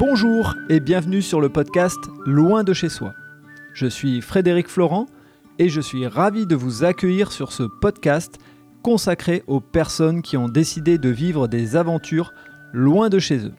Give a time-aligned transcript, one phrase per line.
[0.00, 3.12] Bonjour et bienvenue sur le podcast Loin de chez soi.
[3.74, 5.04] Je suis Frédéric Florent
[5.58, 8.38] et je suis ravi de vous accueillir sur ce podcast
[8.82, 12.32] consacré aux personnes qui ont décidé de vivre des aventures
[12.72, 13.52] loin de chez eux.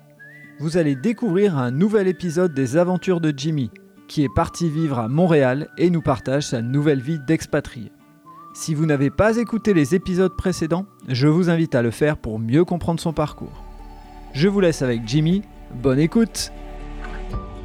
[0.60, 3.70] Vous allez découvrir un nouvel épisode des aventures de Jimmy,
[4.08, 7.92] qui est parti vivre à Montréal et nous partage sa nouvelle vie d'expatrié.
[8.56, 12.40] Si vous n'avez pas écouté les épisodes précédents, je vous invite à le faire pour
[12.40, 13.64] mieux comprendre son parcours.
[14.34, 15.44] Je vous laisse avec Jimmy,
[15.76, 16.52] bonne écoute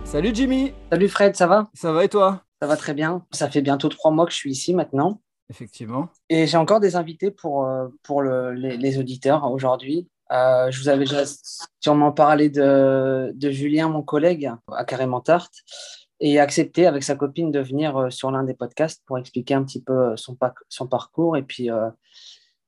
[0.04, 1.68] Salut Jimmy Salut Fred, ça va?
[1.74, 2.42] Ça va et toi?
[2.60, 3.24] Ça va très bien.
[3.32, 5.20] Ça fait bientôt trois mois que je suis ici maintenant.
[5.50, 6.08] Effectivement.
[6.30, 10.08] Et j'ai encore des invités pour, euh, pour le- les, les auditeurs aujourd'hui.
[10.32, 11.22] Euh, je vous avais déjà
[11.80, 15.54] sûrement parlé de, de Julien, mon collègue, à Carrément Tarte,
[16.18, 19.62] et accepté avec sa copine de venir euh, sur l'un des podcasts pour expliquer un
[19.62, 21.36] petit peu son, pac- son parcours.
[21.36, 21.90] Et puis, euh,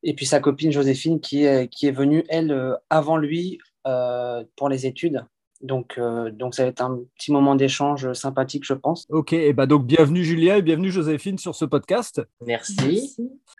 [0.02, 3.58] et puis sa copine Joséphine qui est, qui est venue, elle, avant lui
[4.56, 5.24] pour les études.
[5.60, 9.06] Donc, euh, donc ça va être un petit moment d'échange sympathique, je pense.
[9.10, 12.22] Ok, et bah donc bienvenue Julia et bienvenue Joséphine sur ce podcast.
[12.46, 13.16] Merci.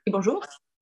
[0.07, 0.41] Et bonjour.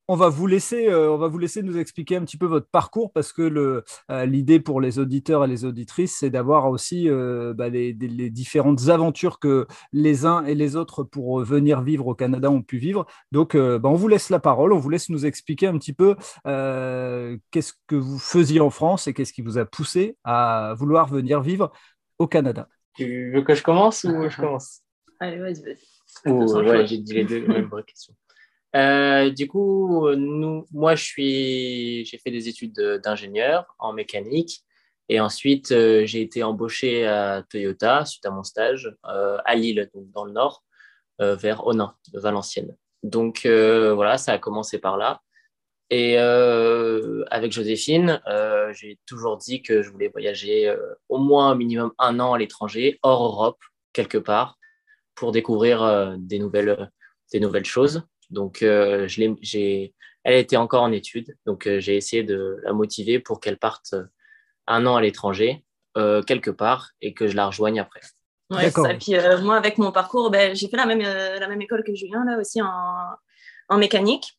[0.09, 2.69] On va vous laisser, euh, on va vous laisser nous expliquer un petit peu votre
[2.69, 7.09] parcours parce que le, euh, l'idée pour les auditeurs et les auditrices, c'est d'avoir aussi
[7.09, 11.83] euh, bah, les, des- les différentes aventures que les uns et les autres pour venir
[11.83, 13.05] vivre au Canada ont pu vivre.
[13.33, 15.93] Donc, euh, bah, on vous laisse la parole, on vous laisse nous expliquer un petit
[15.93, 16.15] peu
[16.47, 21.09] euh, qu'est-ce que vous faisiez en France et qu'est-ce qui vous a poussé à vouloir
[21.09, 21.73] venir vivre
[22.21, 22.69] au Canada.
[22.95, 24.83] Tu veux que je commence ou je commence?
[25.19, 26.31] Allez, vas-y, vas-y.
[26.31, 28.15] Ou, façon, ouais, j'ai dit les deux, ouais, vraie question.
[28.77, 30.07] Euh, du coup,
[30.71, 34.63] moi, j'ai fait des études de- d'ingénieur en mécanique
[35.09, 39.89] et ensuite euh, j'ai été embauché à Toyota suite à mon stage euh, à Lille,
[39.95, 40.63] donc dans le nord,
[41.19, 42.77] vers Onin, Valenciennes.
[43.03, 45.23] Donc voilà, ça a commencé par là.
[45.89, 48.21] Et avec Joséphine,
[48.75, 50.77] j'ai toujours dit que je voulais voyager
[51.09, 53.63] au moins un minimum un an à l'étranger, hors Europe,
[53.95, 54.59] quelque part,
[55.15, 56.91] pour découvrir des, nouvelles,
[57.33, 58.07] des nouvelles choses.
[58.31, 59.95] Donc, euh, je j'ai,
[60.25, 63.93] elle était encore en études, donc euh, j'ai essayé de la motiver pour qu'elle parte
[63.93, 64.05] euh,
[64.67, 65.65] un an à l'étranger,
[65.97, 68.01] euh, quelque part, et que je la rejoigne après.
[68.51, 68.87] Ouais, D'accord.
[68.87, 68.93] ça.
[68.93, 71.61] Et puis euh, moi, avec mon parcours, ben, j'ai fait la même, euh, la même
[71.63, 72.69] école que Julien, là aussi en,
[73.69, 74.39] en mécanique.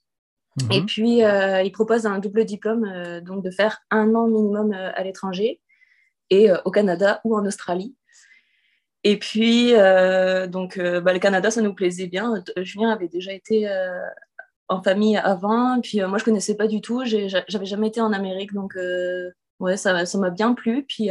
[0.72, 4.74] Et puis, euh, il propose un double diplôme, euh, donc de faire un an minimum
[4.74, 5.62] euh, à l'étranger,
[6.32, 7.96] et euh, au Canada ou en Australie.
[9.04, 12.44] Et puis, euh, donc, euh, bah, le Canada, ça nous plaisait bien.
[12.58, 13.70] Euh, Julien avait déjà été
[14.70, 17.04] en famille avant, puis moi, je connaissais pas du tout.
[17.06, 18.78] J'avais jamais été en Amérique, donc
[19.60, 20.84] ouais, ça m'a bien plu.
[20.84, 21.10] Puis,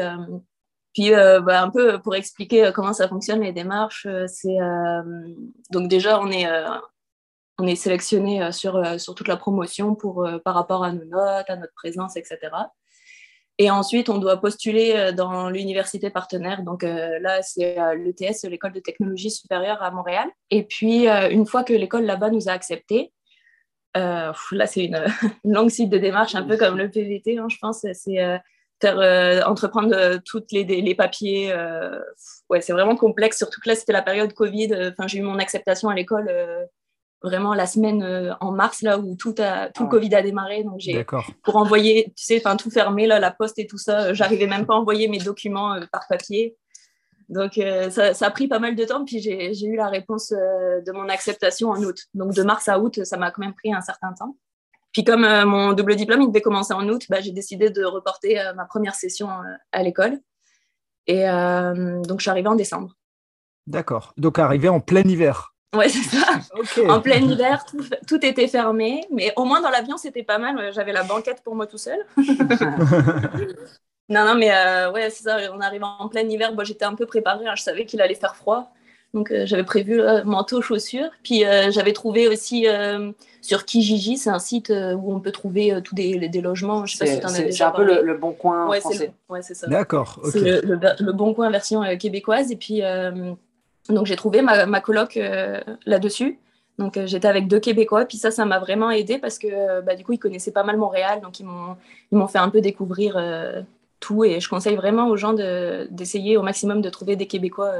[0.93, 4.59] puis bah, un peu pour expliquer comment ça fonctionne, les démarches, c'est
[5.71, 6.47] donc déjà, on est,
[7.59, 11.57] on est sélectionné sur, sur toute la promotion pour, par rapport à nos notes, à
[11.57, 12.51] notre présence, etc.
[13.59, 16.63] Et ensuite, on doit postuler euh, dans l'université partenaire.
[16.63, 20.29] Donc euh, là, c'est euh, l'ETS, l'école de technologie supérieure à Montréal.
[20.51, 23.13] Et puis, euh, une fois que l'école là-bas nous a acceptés,
[23.97, 25.03] euh, là, c'est une,
[25.45, 27.87] une longue suite de démarches, un peu comme le PVT, hein, je pense.
[27.95, 31.55] C'est euh, entreprendre toutes les, les papiers.
[32.51, 34.91] ouais, c'est vraiment complexe, surtout que là, c'était la période Covid.
[34.93, 36.31] Enfin, j'ai eu mon acceptation à l'école
[37.27, 39.91] vraiment la semaine euh, en mars, là où tout, a, tout le Ah.
[39.91, 40.65] Covid a démarré.
[40.65, 41.05] Donc, j'ai
[41.43, 44.07] pour envoyer, tu sais, enfin tout fermé, là, la poste et tout ça.
[44.07, 46.57] euh, J'arrivais même pas à envoyer mes documents euh, par papier.
[47.29, 49.05] Donc, euh, ça, ça a pris pas mal de temps.
[49.05, 51.99] Puis, j'ai eu la réponse euh, de mon acceptation en août.
[52.15, 54.37] Donc, de mars à août, ça m'a quand même pris un certain temps.
[54.93, 57.85] Puis, comme euh, mon double diplôme, il devait commencer en août, bah, j'ai décidé de
[57.85, 59.29] reporter ma première session
[59.73, 60.21] à l'école.
[61.09, 62.95] Et donc, je suis arrivée en décembre.
[63.67, 64.13] D'accord.
[64.17, 65.56] Donc arrivé en plein hiver.
[65.75, 66.39] Ouais, c'est ça.
[66.89, 69.05] En plein hiver, tout, tout était fermé.
[69.11, 70.73] Mais au moins, dans l'avion, c'était pas mal.
[70.73, 71.99] J'avais la banquette pour moi tout seul.
[74.09, 75.37] Non, non, mais euh, ouais, c'est ça.
[75.53, 76.53] On arrive en plein hiver.
[76.55, 77.47] Moi, j'étais un peu préparée.
[77.49, 78.73] hein, Je savais qu'il allait faire froid.
[79.15, 81.11] Donc, euh, j'avais prévu euh, manteau, chaussures.
[81.25, 83.11] Puis, euh, j'avais trouvé aussi euh,
[83.41, 86.87] sur Kijiji, c'est un site euh, où on peut trouver euh, tous des, des logements.
[86.87, 88.17] Je sais pas si C'est tu en as c'est- c'est déjà un peu le, le
[88.17, 89.13] bon coin Ouais, c'est français.
[89.29, 89.67] le- ouais, c'est ça.
[89.67, 90.21] D'accord.
[90.35, 92.53] Le, le, le bon coin version euh, québécoise.
[92.53, 93.33] Et puis, euh,
[93.89, 96.39] donc, j'ai trouvé ma, ma coloc euh, là-dessus.
[96.79, 98.05] Donc, euh, j'étais avec deux Québécois.
[98.05, 100.63] Puis ça, ça m'a vraiment aidé parce que, euh, bah, du coup, ils connaissaient pas
[100.65, 101.21] mal Montréal.
[101.21, 103.63] Donc, ils m'ont fait un peu découvrir euh,
[104.01, 104.25] tout.
[104.25, 107.73] Et je conseille vraiment aux gens de- d'essayer au maximum de trouver des Québécois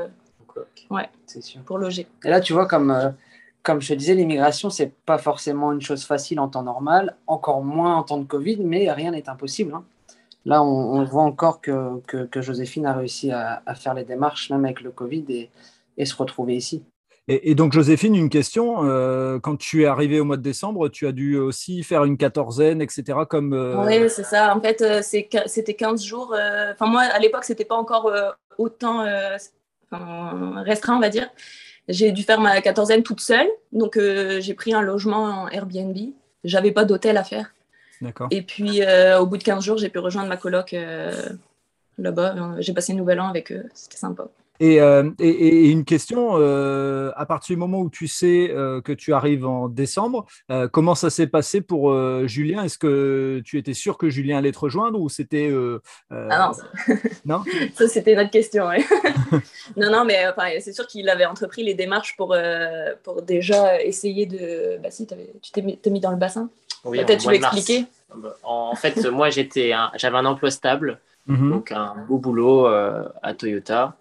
[1.43, 1.61] sûr.
[1.63, 2.07] pour loger.
[2.25, 3.15] Et là, tu vois, comme,
[3.63, 7.63] comme je te disais, l'immigration, c'est pas forcément une chose facile en temps normal, encore
[7.63, 9.75] moins en temps de Covid, mais rien n'est impossible.
[9.75, 9.85] hein.
[10.47, 14.05] Là, on, on voit encore que, que, que Joséphine a réussi à, à faire les
[14.05, 15.51] démarches, même avec le Covid, et,
[15.97, 16.85] et se retrouver ici.
[17.29, 18.85] Et, donc, Joséphine, une question.
[18.85, 22.17] Euh, quand tu es arrivée au mois de décembre, tu as dû aussi faire une
[22.17, 23.19] quatorzaine, etc.
[23.29, 24.57] Comme, euh, Oui, c'est ça.
[24.57, 26.37] En fait, euh, c'était 15 jours.
[26.73, 28.13] Enfin, moi, à l'époque, ce n'était pas encore
[28.59, 29.05] autant
[29.91, 31.29] restreint, on va dire.
[31.89, 33.49] J'ai dû faire ma quatorzaine toute seule.
[33.73, 35.97] Donc, j'ai pris un logement en Airbnb.
[36.45, 37.53] J'avais pas d'hôtel à faire.
[38.01, 38.29] D'accord.
[38.31, 38.83] Et puis,
[39.19, 40.77] au bout de 15 jours, j'ai pu rejoindre ma coloc
[41.99, 42.37] là-bas.
[42.61, 43.65] J'ai passé le nouvel an avec eux.
[43.75, 44.29] C'était sympa.
[44.63, 48.93] Euh, et, et, une question, euh, à partir du moment où tu sais euh, que
[48.93, 50.27] tu arrives en décembre,
[50.73, 51.95] comment ça s'est passé pour
[52.27, 52.65] Julien?
[52.65, 55.53] Est-ce que tu étais sûr que Julien allait te rejoindre ou c'était...
[56.11, 56.53] Ah
[56.89, 56.95] non,
[57.25, 57.45] non?
[57.75, 58.67] Ça c'était notre question.
[59.77, 60.25] non, non, mais
[60.61, 62.37] c'est sûr qu'il avait entrepris les démarches pour,
[63.03, 64.79] pour déjà essayer de...
[64.83, 66.49] Bah si, tu t'es mis dans le bassin.
[66.85, 67.87] Oui, Peut-être tu veux expliquer
[68.45, 71.51] En fait, moi j'étais j'avais un emploi stable, mhm.
[71.51, 73.97] donc un beau boulot à Toyota.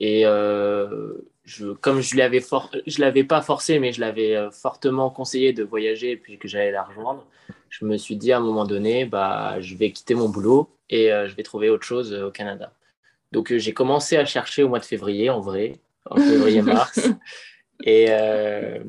[0.00, 1.12] Et euh,
[1.44, 2.42] je, comme je l'avais
[2.86, 6.48] je l'avais pas forcé, mais je l'avais euh, fortement conseillé de voyager et puis que
[6.48, 7.24] j'allais la rejoindre,
[7.70, 11.12] je me suis dit à un moment donné, bah, je vais quitter mon boulot et
[11.12, 12.72] euh, je vais trouver autre chose au Canada.
[13.32, 17.08] Donc j'ai commencé à chercher au mois de février, en vrai, en février-mars,
[17.84, 18.06] et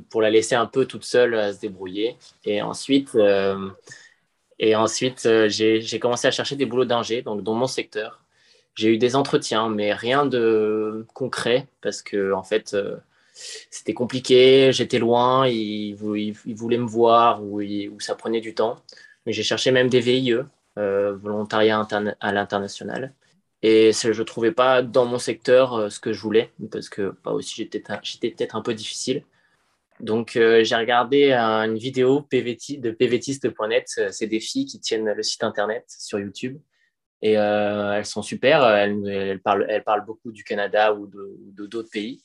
[0.10, 2.18] pour la laisser un peu toute seule à se débrouiller.
[2.45, 3.18] Et ensuite,
[4.60, 8.21] et ensuite j'ai commencé à chercher des boulots d'ingé, donc dans mon secteur.
[8.77, 12.97] J'ai eu des entretiens, mais rien de concret parce que en fait, euh,
[13.33, 14.71] c'était compliqué.
[14.71, 17.59] J'étais loin, ils, voulaient me voir ou,
[18.00, 18.75] ça prenait du temps.
[19.25, 20.35] Mais j'ai cherché même des VIE,
[20.77, 21.88] euh, volontariat
[22.19, 23.13] à l'international.
[23.63, 27.15] Et je ne trouvais pas dans mon secteur euh, ce que je voulais parce que
[27.25, 27.79] bah, aussi j'étais
[28.29, 29.24] peut-être un peu difficile.
[30.00, 34.00] Donc, j'ai regardé une vidéo PVT, de pvtiste.net.
[34.12, 36.59] C'est des filles qui tiennent le site internet sur YouTube.
[37.22, 38.64] Et euh, elles sont super.
[38.68, 42.22] Elles, parlent, beaucoup du Canada ou d'autres pays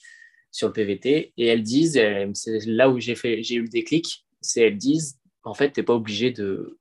[0.50, 1.32] sur le PVT.
[1.36, 2.00] Et elles disent,
[2.34, 3.14] c'est là où j'ai
[3.54, 6.78] eu le déclic, c'est elles disent, en fait, tu n'es pas obligé de,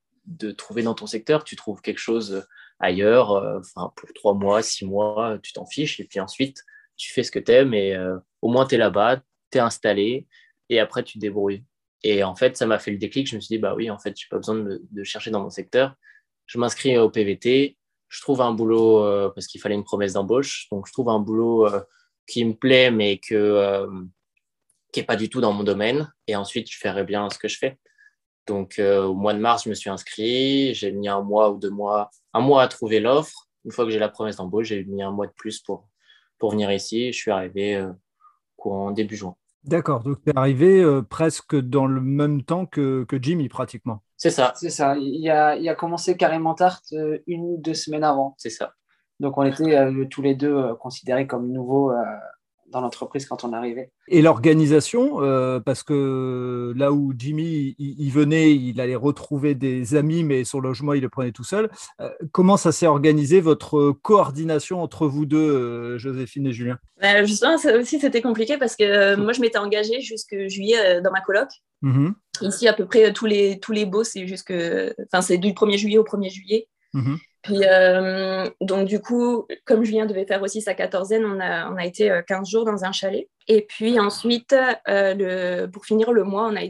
[0.56, 2.46] trouver dans ton secteur, tu trouves quelque chose
[2.78, 6.00] ailleurs, euh, pour trois mois, six mois, tu t'en fiches.
[6.00, 6.64] Et puis ensuite,
[6.96, 9.60] tu fais ce que tu aimes et euh, au moins tu es là-bas, tu es
[9.60, 10.26] installé
[10.68, 11.64] et après tu te débrouilles.
[12.04, 13.28] Et en fait, ça m'a fait le déclic.
[13.28, 15.30] Je me suis dit, bah oui, en fait, je n'ai pas besoin de, de, chercher
[15.30, 15.94] dans mon secteur.
[16.46, 17.76] Je m'inscris au PVT,
[18.12, 20.68] je trouve un boulot euh, parce qu'il fallait une promesse d'embauche.
[20.70, 21.80] Donc, je trouve un boulot euh,
[22.26, 23.86] qui me plaît, mais euh,
[24.92, 26.12] qui n'est pas du tout dans mon domaine.
[26.26, 27.78] Et ensuite, je ferai bien ce que je fais.
[28.46, 30.74] Donc, au mois de mars, je me suis inscrit.
[30.74, 33.48] J'ai mis un mois ou deux mois, un mois à trouver l'offre.
[33.64, 35.88] Une fois que j'ai la promesse d'embauche, j'ai mis un mois de plus pour,
[36.38, 37.12] pour venir ici.
[37.12, 37.82] Je suis arrivé
[38.58, 39.36] en début juin.
[39.64, 44.02] D'accord, donc tu es arrivé presque dans le même temps que, que Jimmy, pratiquement.
[44.22, 44.52] C'est ça.
[44.54, 44.94] C'est ça.
[44.96, 48.36] Il a, il a commencé carrément Tarte euh, une ou deux semaines avant.
[48.38, 48.72] C'est ça.
[49.18, 51.92] Donc on était euh, tous les deux euh, considérés comme nouveaux
[52.68, 53.90] dans l'entreprise quand on arrivait.
[54.06, 55.16] Et l'organisation,
[55.62, 60.94] parce que là où Jimmy il, venait, il allait retrouver des amis, mais son logement,
[60.94, 61.68] il le prenait tout seul.
[62.30, 66.78] comment ça s'est organisé, votre coordination entre vous deux, Joséphine et Julien?
[67.24, 71.20] Justement, ça aussi, c'était compliqué parce que moi, je m'étais engagée jusque juillet dans ma
[71.20, 71.48] coloc.
[71.82, 72.12] Mm-hmm.
[72.42, 74.52] Ici, à peu près tous les, tous les beaux, c'est jusque.
[74.52, 76.68] Enfin, c'est du 1er juillet au 1er juillet.
[76.94, 77.18] Mm-hmm.
[77.42, 81.76] Puis, euh, donc, du coup, comme Julien devait faire aussi sa quatorzaine, on a, on
[81.76, 83.28] a été 15 euh, jours dans un chalet.
[83.48, 84.54] Et puis ensuite,
[84.88, 86.60] euh, le, pour finir le mois, on a,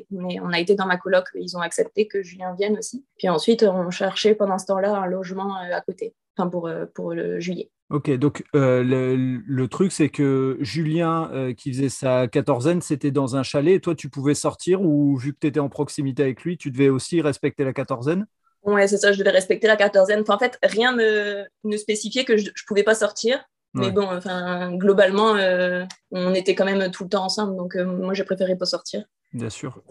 [0.40, 1.26] on a été dans ma coloc.
[1.34, 3.04] Ils ont accepté que Julien vienne aussi.
[3.18, 7.38] Puis ensuite, on cherchait pendant ce temps-là un logement à côté, enfin pour, pour le
[7.38, 7.70] juillet.
[7.92, 13.36] Ok, donc euh, le, truc, c'est que Julien, euh, qui faisait sa quatorzaine, c'était dans
[13.36, 13.74] un chalet.
[13.74, 16.70] Et toi, tu pouvais sortir ou vu que tu étais en proximité avec lui, tu
[16.70, 18.26] devais aussi respecter la quatorzaine?
[18.62, 20.24] Ouais, c'est ça, je devais respecter la quatorzaine.
[20.26, 23.44] en fait, rien ne, ne spécifiait que je ne pouvais pas sortir.
[23.74, 27.56] Mais bon, enfin, globalement, euh, on était quand même tout le temps ensemble.
[27.56, 29.04] Donc, moi, j'ai préféré pas sortir.
[29.34, 29.82] Bien sûr.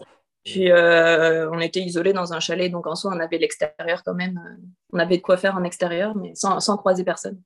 [0.44, 2.70] Puis, on était isolés dans un chalet.
[2.70, 4.40] Donc, en soi, on avait l'extérieur quand même.
[4.92, 7.40] On avait de quoi faire en extérieur, mais sans, sans croiser personne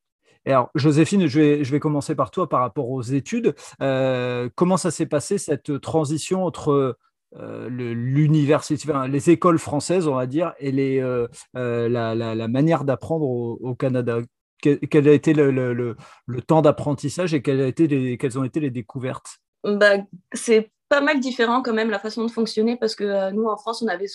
[0.53, 3.55] alors, Joséphine, je vais, je vais, commencer par toi par rapport aux études.
[3.83, 6.97] Euh, comment ça s'est passé cette transition entre
[7.37, 13.75] euh, l'université, les écoles françaises, on va dire, et les, euh, la, manière d'apprendre au,
[13.75, 14.19] Canada?
[14.62, 18.71] Quel, a été le, le, temps d'apprentissage et quelles, a été les, ont été les
[18.71, 19.38] découvertes?
[19.65, 19.97] Bah,
[20.33, 23.83] C'est pas mal différent quand même la façon de fonctionner parce que nous, en France,
[23.83, 24.07] on avait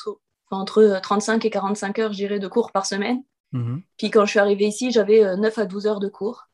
[0.50, 3.22] entre 35 et 45 heures, de cours par semaine.
[3.51, 3.81] Mhm.
[3.98, 6.48] Puis quand je suis arrivée ici, j'avais 9 euh, à 12 heures de cours.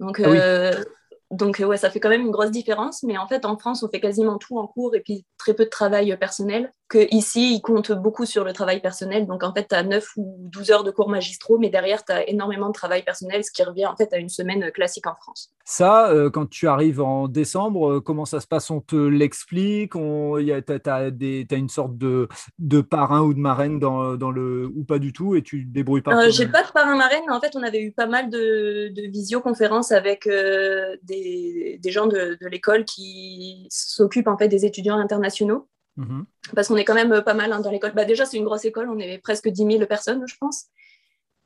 [0.00, 0.84] Donc, ah euh,
[1.30, 3.02] donc ouais, ça fait quand même une grosse différence.
[3.02, 5.64] Mais en fait, en France, on fait quasiment tout en cours et puis très peu
[5.64, 6.72] de travail personnel.
[6.88, 9.26] Que ici, ils comptent beaucoup sur le travail personnel.
[9.26, 12.12] Donc, en fait, tu as 9 ou 12 heures de cours magistraux, mais derrière, tu
[12.12, 15.14] as énormément de travail personnel, ce qui revient en fait à une semaine classique en
[15.14, 15.50] France.
[15.64, 18.70] Ça, euh, quand tu arrives en décembre, euh, comment ça se passe?
[18.70, 19.92] On te l'explique?
[19.92, 22.28] Tu as, une sorte de,
[22.58, 25.70] de parrain ou de marraine dans, dans, le, ou pas du tout et tu te
[25.70, 28.30] débrouilles pas euh, J'ai pas de parrain-marraine, mais en fait, on avait eu pas mal
[28.30, 34.64] de, de visioconférences avec des, des, gens de, de l'école qui s'occupent en fait des
[34.64, 35.68] étudiants internationaux.
[35.98, 36.24] Mhm.
[36.54, 37.92] Parce qu'on est quand même pas mal hein, dans l'école.
[37.92, 40.66] Bah, déjà, c'est une grosse école, on est presque 10 000 personnes, je pense.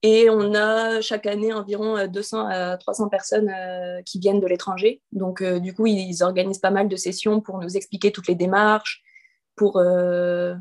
[0.02, 5.00] Et on a chaque année environ 200 à 300 personnes euh, qui viennent de l'étranger.
[5.12, 8.35] Donc, euh, du coup, ils organisent pas mal de sessions pour nous expliquer toutes les
[8.35, 9.02] démarches,
[9.54, 10.54] pour, euh,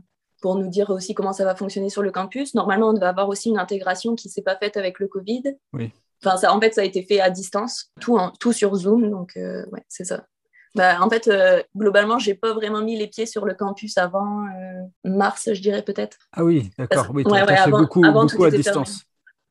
[0.44, 2.54] pour nous dire aussi comment ça va fonctionner sur le campus.
[2.54, 5.44] Normalement, on va avoir aussi une intégration qui ne s'est pas faite avec le Covid.
[5.74, 5.92] Oui.
[6.24, 9.10] Enfin, ça, en fait, ça a été fait à distance, tout, tout sur Zoom.
[9.10, 10.28] Donc, ouais, c'est ça.
[10.74, 14.46] Bah, en fait, euh, globalement, j'ai pas vraiment mis les pieds sur le campus avant
[14.46, 16.18] euh, mars, je dirais peut-être.
[16.32, 17.12] Ah oui, d'accord.
[17.14, 19.04] Oui, fait beaucoup, beaucoup à distance.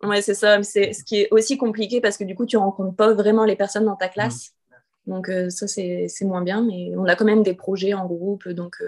[0.03, 0.63] Oui, c'est ça.
[0.63, 3.57] C'est ce qui est aussi compliqué parce que du coup, tu rencontres pas vraiment les
[3.57, 4.55] personnes dans ta classe.
[5.11, 8.49] Donc euh, ça, c'est moins bien, mais on a quand même des projets en groupe,
[8.49, 8.83] donc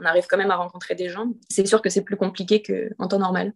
[0.00, 1.32] on arrive quand même à rencontrer des gens.
[1.48, 3.52] C'est sûr que c'est plus compliqué qu'en temps normal.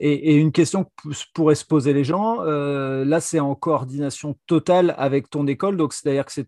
[0.00, 4.94] Et, une question que pourraient se poser les gens, euh, là c'est en coordination totale
[4.98, 6.46] avec ton école, donc c'est-à-dire que c'est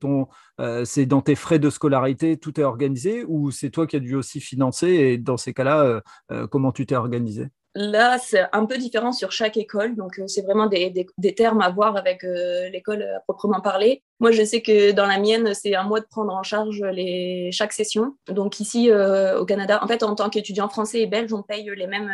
[0.61, 4.15] euh, dans tes frais de scolarité, tout est organisé, ou c'est toi qui as dû
[4.15, 7.49] aussi financer, et dans ces cas-là, euh, comment tu t'es organisé?
[7.75, 11.97] Là, c'est un peu différent sur chaque école, donc c'est vraiment des, termes à voir
[11.97, 14.03] avec l'école à proprement parler.
[14.21, 17.51] Moi, je sais que dans la mienne, c'est à moi de prendre en charge les,
[17.53, 18.17] chaque session.
[18.29, 21.89] Donc ici, au Canada, en fait, en tant qu'étudiant français et belge, on paye les
[21.89, 22.13] mêmes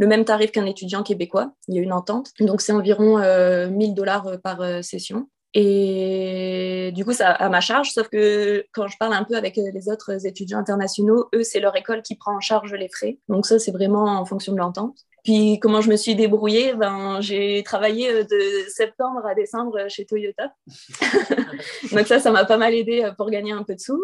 [0.00, 1.52] le même tarif qu'un étudiant québécois.
[1.68, 2.32] Il y a une entente.
[2.40, 5.28] Donc, c'est environ 1000 euh, dollars euh, par euh, session.
[5.52, 9.56] Et du coup, ça à ma charge, sauf que quand je parle un peu avec
[9.56, 13.18] les autres étudiants internationaux, eux, c'est leur école qui prend en charge les frais.
[13.28, 14.98] Donc ça, c'est vraiment en fonction de l'entente.
[15.24, 20.54] Puis comment je me suis débrouillée, ben, j'ai travaillé de septembre à décembre chez Toyota.
[21.92, 24.00] Donc ça, ça m'a pas mal aidé pour gagner un peu de sous.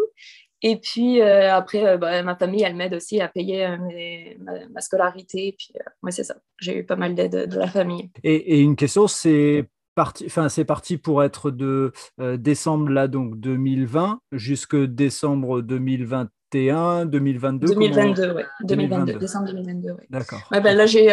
[0.63, 3.77] Et puis euh, après, euh, bah, ma famille, elle m'aide aussi à payer euh,
[4.71, 5.55] ma, scolarité.
[5.59, 5.73] Puis,
[6.03, 6.37] moi, c'est ça.
[6.59, 8.11] J'ai eu pas mal d'aide de la famille.
[8.23, 11.93] Et, une question, c'est parti, enfin, c'est parti pour être de
[12.37, 18.43] décembre là, donc 2020, jusque décembre 2021, 2022 2022, oui.
[18.63, 20.05] 2022, décembre 2022, oui.
[20.11, 20.41] D'accord.
[20.53, 21.13] Ouais, ben, là, j'ai,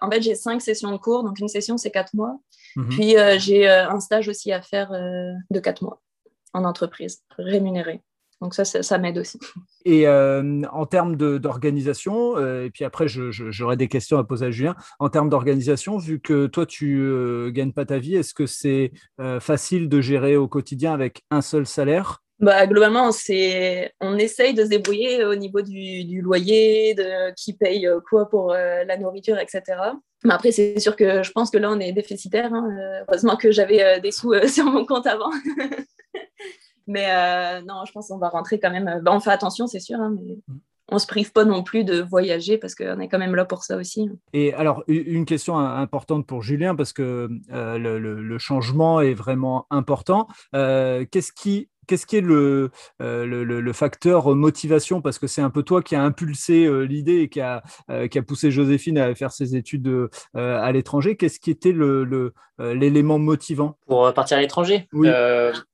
[0.00, 1.22] en fait, j'ai cinq sessions de cours.
[1.22, 2.40] Donc, une session, c'est quatre mois.
[2.74, 2.88] Mhm.
[2.88, 6.02] Puis, j'ai un stage aussi à faire de quatre mois
[6.52, 8.02] en entreprise, rémunéré.
[8.42, 9.38] Donc ça, ça, m'aide aussi.
[9.84, 14.50] Et euh, en termes d'organisation, euh, et puis après, j'aurai des questions à poser à
[14.50, 18.34] Julien, en termes d'organisation, vu que toi, tu ne euh, gagnes pas ta vie, est-ce
[18.34, 18.90] que c'est
[19.38, 22.18] facile de gérer au quotidien avec un seul salaire?
[22.40, 23.10] Bah, globalement,
[24.00, 28.96] on essaye de se débrouiller au niveau du, loyer, de qui paye quoi pour la
[28.96, 29.62] nourriture, etc.
[30.24, 32.52] Mais après, c'est sûr que je pense que là, on est déficitaire.
[32.52, 32.68] Hein.
[33.08, 35.30] Heureusement que j'avais des sous sur mon compte avant.
[36.86, 38.88] Mais euh, non, je pense qu'on va rentrer quand même.
[38.88, 40.58] Euh, bah, on fait attention, c'est sûr, hein, mais mm.
[40.90, 43.64] on se prive pas non plus de voyager parce qu'on est quand même là pour
[43.64, 44.10] ça aussi.
[44.32, 50.26] Et alors, une question importante pour Julien, parce que euh, le, changement est vraiment important.
[50.52, 52.70] Qu'est-ce qui qu'est-ce qui est le,
[53.02, 55.02] euh, le, facteur motivation?
[55.02, 58.08] Parce que c'est un peu toi qui a impulsé euh, l'idée et qui a, euh,
[58.08, 61.16] qui a poussé Joséphine à faire ses études à l'étranger.
[61.18, 61.74] Qu'est-ce qui était
[62.58, 63.76] l'élément motivant?
[63.86, 64.88] Pour partir à l'étranger?
[64.94, 65.08] Oui.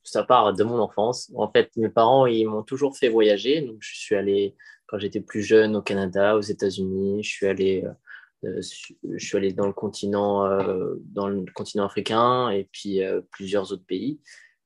[0.03, 1.31] Ça part de mon enfance.
[1.37, 3.61] En fait, mes parents, ils m'ont toujours fait voyager.
[3.61, 4.57] Donc, je suis allé,
[4.89, 7.23] quand j'étais plus jeune, au Canada, aux États-Unis.
[7.23, 7.85] Je suis allé...
[8.43, 10.49] je suis allé dans le continent,
[11.13, 14.19] dans le continent africain et puis plusieurs autres pays.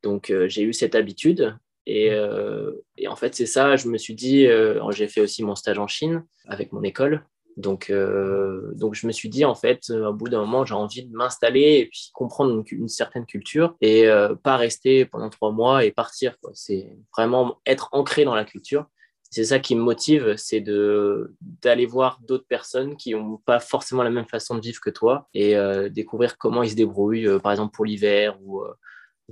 [0.03, 1.57] Donc, euh, j'ai eu cette habitude.
[1.87, 2.15] Et, mmh.
[2.15, 5.55] euh, et en fait, c'est ça, je me suis dit, euh, j'ai fait aussi mon
[5.55, 7.25] stage en Chine avec mon école.
[7.59, 11.15] Donc, donc je me suis dit, en fait, au bout d'un moment, j'ai envie de
[11.15, 14.07] m'installer et puis comprendre une, certaine culture et
[14.43, 16.35] pas rester pendant trois mois et partir.
[16.55, 18.87] C'est vraiment être ancré dans la culture.
[19.29, 24.09] C'est ça qui me motive, c'est d'aller voir d'autres personnes qui n'ont pas forcément la
[24.09, 25.55] même façon de vivre que toi et
[25.91, 28.63] découvrir comment ils se débrouillent, par exemple pour l'hiver ou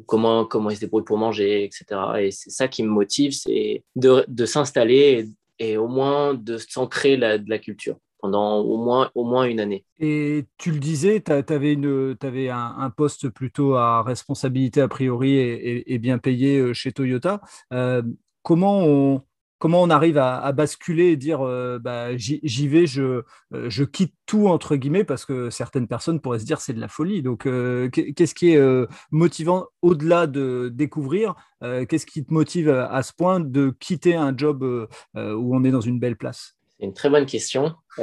[0.07, 1.85] comment, comment ils se débrouillent pour manger, etc.
[2.19, 5.29] Et c'est ça qui me motive, c'est de, de s'installer
[5.59, 9.85] et, au moins de s'ancrer de la culture pendant au moins, au moins une année.
[9.99, 15.93] Et tu le disais, tu avais, une, un, poste plutôt à responsabilité a priori et,
[15.93, 17.41] et, bien payé euh, chez Toyota.
[17.73, 18.03] Euh,
[18.43, 19.23] comment on,
[19.61, 24.15] comment on arrive à, basculer et dire euh, bah, j'y vais, je, euh, je, quitte
[24.27, 27.23] tout entre guillemets parce que certaines personnes pourraient se dire c'est de la folie.
[27.23, 33.13] Donc euh, qu'est-ce qui est motivant au-delà de découvrir Qu'est-ce qui te motive à ce
[33.13, 36.57] point de quitter un job où on est dans une belle place?
[36.79, 37.75] C'est une très bonne question.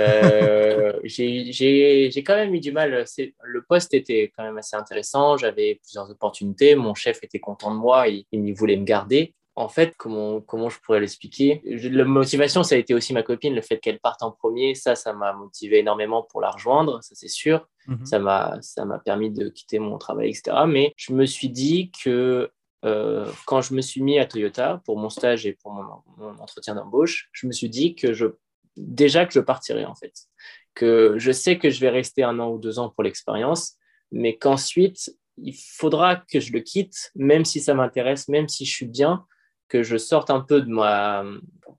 [1.03, 3.05] J'ai quand même eu du mal.
[3.43, 5.37] Le poste était quand même assez intéressant.
[5.37, 6.75] J'avais plusieurs opportunités.
[6.75, 8.07] Mon chef était content de moi.
[8.07, 9.33] Il, il voulait me garder.
[9.57, 11.63] En fait, comment, comment je pourrais l'expliquer?
[11.65, 14.75] La motivation, ça a été aussi ma copine, le fait qu'elle parte en premier.
[14.75, 17.67] Ça, ça m'a motivé énormément pour la rejoindre, ça c'est sûr.
[17.87, 18.05] Mhm.
[18.05, 20.55] Ça m'a permis de quitter mon travail, etc.
[20.67, 22.51] Mais je me suis dit que
[22.85, 26.03] euh, quand je me suis mis à Toyota pour mon stage et pour mon,
[26.39, 28.27] entretien d'embauche, je me suis dit que je
[28.75, 30.13] déjà que je partirais en fait,
[30.75, 33.73] que je sais que je vais rester un an ou deux ans pour l'expérience,
[34.11, 38.71] mais qu'ensuite il faudra que je le quitte, même si ça m'intéresse, même si je
[38.71, 39.25] suis bien,
[39.67, 41.23] que je sorte un peu de ma,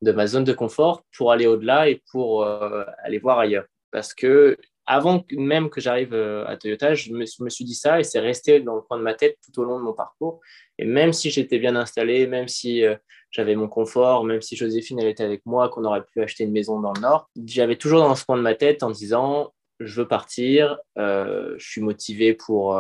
[0.03, 3.65] de ma zone de confort pour aller au-delà et pour euh, aller voir ailleurs.
[3.91, 8.05] Parce que avant même que j'arrive euh, à Toyota, je me, suis dit ça et
[8.05, 10.41] c'est resté dans le coin de ma tête tout au long de mon parcours.
[10.79, 12.97] Et même si j'étais bien installé, même si euh,
[13.31, 16.53] j'avais mon confort, même si Joséphine elle était avec moi, qu'on aurait pu acheter une
[16.53, 20.01] maison dans le Nord, j'avais toujours dans ce coin de ma tête en disant je
[20.01, 22.77] veux partir, je suis motivé pour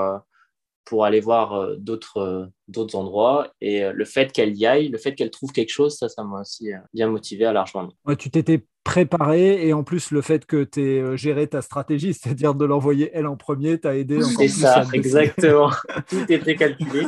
[0.89, 3.53] pour aller voir euh, d'autres euh, d'autres endroits.
[3.61, 6.25] Et euh, le fait qu'elle y aille, le fait qu'elle trouve quelque chose, ça, ça
[6.25, 7.93] m'a aussi bien motivé à la rejoindre.
[8.07, 12.15] Ouais, tu t'étais préparé et en plus le fait que tu aies géré ta stratégie,
[12.19, 15.71] c'est-à-dire de l'envoyer elle en premier, t'a aidé C'est ça, exactement.
[16.09, 17.03] Tout était calculé.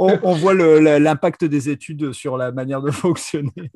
[0.00, 3.70] on, voit l'impact des études sur la manière de fonctionner.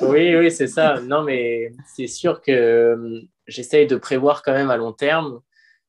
[0.00, 1.02] oui, oui, c'est ça.
[1.02, 5.40] Non, mais c'est sûr que j'essaye de prévoir quand même à long terme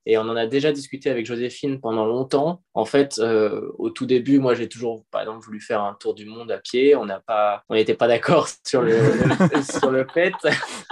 [0.05, 2.61] et on en a déjà discuté avec Joséphine pendant longtemps.
[2.73, 6.13] En fait, euh, au tout début, moi, j'ai toujours, par exemple, voulu faire un tour
[6.13, 6.95] du monde à pied.
[6.95, 8.97] On n'a pas, on n'était pas d'accord sur le,
[9.63, 10.33] sur le fait.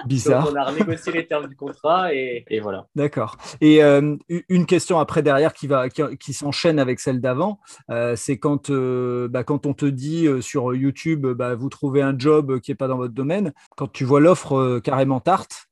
[0.06, 0.46] Bizarre.
[0.46, 2.88] Donc, on a renégocié les termes du contrat et, et voilà.
[2.96, 3.36] D'accord.
[3.60, 4.16] Et euh,
[4.48, 9.44] une question après derrière qui va, qui, s'enchaîne avec celle d'avant, euh, c'est quand, bah,
[9.44, 12.98] quand on te dit sur YouTube, bah, vous trouvez un job qui n'est pas dans
[12.98, 13.54] votre domaine.
[13.76, 15.68] Quand tu vois l'offre carrément tarte,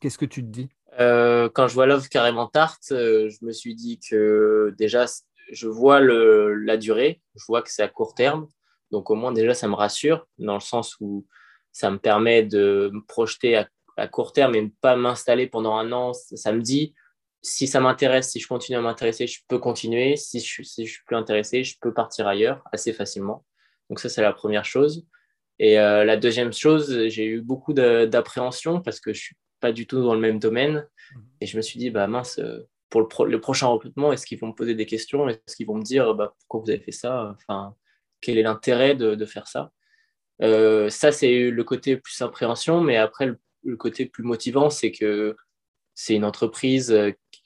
[0.00, 0.68] qu'est-ce que tu te dis?
[1.00, 5.06] Euh, quand je vois l'offre carrément tarte, euh, je me suis dit que déjà,
[5.52, 8.48] je vois la durée, je vois que c'est à court terme.
[8.90, 11.26] Donc au moins déjà, ça me rassure dans le sens où
[11.72, 13.56] ça me permet de me projeter
[13.96, 16.12] à, court terme et ne pas m'installer pendant un an.
[16.12, 16.94] Ça, me dit,
[17.42, 20.16] si ça m'intéresse, si je continue à m'intéresser, je peux continuer.
[20.16, 23.44] Si je, si suis plus intéressé, je peux partir ailleurs assez facilement.
[23.90, 25.06] Donc ça, c'est la première chose.
[25.58, 29.86] Et euh, la deuxième chose, j'ai eu beaucoup d'appréhension parce que je suis pas du
[29.86, 30.86] tout dans le même domaine.
[31.14, 31.22] Mhm.
[31.40, 34.48] Et je me suis dit, bah mince, euh, pour le, prochain recrutement, est-ce qu'ils vont
[34.48, 35.26] me poser des questions?
[35.26, 37.34] Est-ce qu'ils vont me dire, bah, pourquoi vous avez fait ça?
[37.34, 37.74] Enfin,
[38.20, 39.72] quel est l'intérêt de, faire ça?
[40.42, 43.26] Euh, Ça, c'est le côté plus appréhension, mais après,
[43.62, 45.34] le, côté plus motivant, c'est que
[45.94, 46.92] c'est une entreprise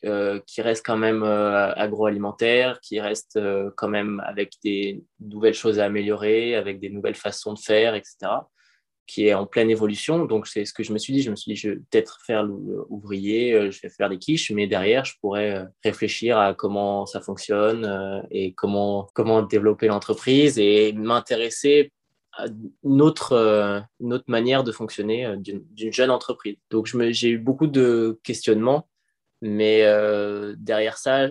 [0.04, 3.38] euh, qui reste quand même agroalimentaire, qui reste
[3.76, 8.28] quand même avec des nouvelles choses à améliorer, avec des nouvelles façons de faire, etc
[9.08, 10.26] qui est en pleine évolution.
[10.26, 11.22] Donc, c'est ce que je me suis dit.
[11.22, 14.52] Je me suis dit, je vais peut-être faire l'ouvrier, euh, je vais faire des quiches,
[14.52, 19.88] mais derrière, je pourrais euh, réfléchir à comment ça fonctionne euh, et comment, comment développer
[19.88, 21.90] l'entreprise et m'intéresser
[22.34, 22.44] à
[22.84, 23.82] une autre,
[24.28, 26.56] manière de fonctionner d'une jeune entreprise.
[26.70, 28.86] Donc, j'ai eu beaucoup de questionnements,
[29.40, 29.82] mais
[30.56, 31.30] derrière ça,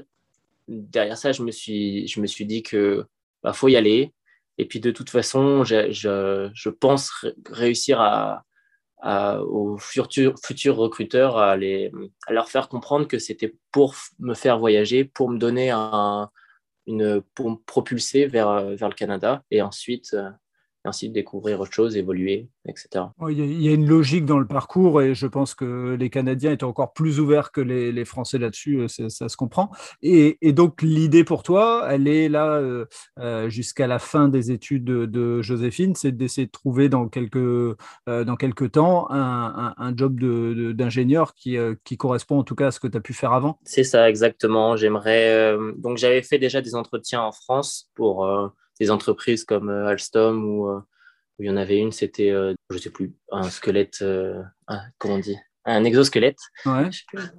[0.67, 3.05] derrière ça, je me suis, je me suis dit que
[3.41, 4.11] bah, faut y aller,
[4.57, 5.91] et puis de toute façon, je,
[6.53, 8.43] je, pense réussir à,
[9.43, 11.91] aux futurs, futurs recruteurs à, les,
[12.27, 16.29] à, leur faire comprendre que c'était pour me faire voyager, pour me donner un,
[16.87, 19.43] une, pour me propulser vers, vers le Canada.
[19.51, 20.29] Et ensuite euh,
[20.87, 23.05] ainsi de découvrir autre chose, évoluer, etc.
[23.29, 26.63] Il y a une logique dans le parcours et je pense que les Canadiens étaient
[26.63, 29.69] encore plus ouverts que les, Français là-dessus, euh, ça, se comprend.
[30.01, 32.85] Et, donc l'idée pour toi, elle est là euh,
[33.19, 38.35] euh, jusqu'à la fin des études de, Joséphine, c'est d'essayer de trouver dans quelques, dans
[38.37, 40.19] quelques temps un, job
[40.73, 43.59] d'ingénieur qui, qui correspond en tout cas à ce que tu as pu faire avant.
[43.63, 44.75] C'est ça, exactement.
[44.75, 45.57] J'aimerais.
[45.77, 48.25] donc j'avais fait déjà des entretiens en France pour
[48.79, 50.79] des entreprises comme euh, Alstom ou euh,
[51.39, 54.03] où il y en avait une, c'était, euh, je sais plus, un squelette,
[54.97, 55.37] comment on dit
[55.69, 56.39] un exosquelette.
[56.65, 56.89] Ouais.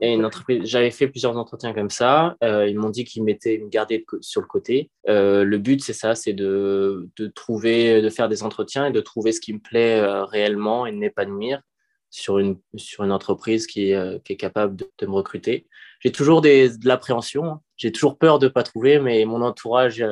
[0.02, 2.36] Et une entreprise, j'avais fait plusieurs entretiens comme ça.
[2.42, 4.90] ils m'ont dit qu'ils mettaient, me gardaient sur le côté.
[5.06, 9.32] le but, c'est ça, c'est de, de, trouver, de faire des entretiens et de trouver
[9.32, 11.62] ce qui me plaît réellement et de m'épanouir
[12.10, 15.66] sur une, sur une entreprise qui, qui est capable de, me recruter.
[16.00, 17.46] J'ai toujours des, de l'appréhension.
[17.46, 17.60] Hein.
[17.78, 20.04] J'ai toujours peur de ne pas trouver, mais mon entourage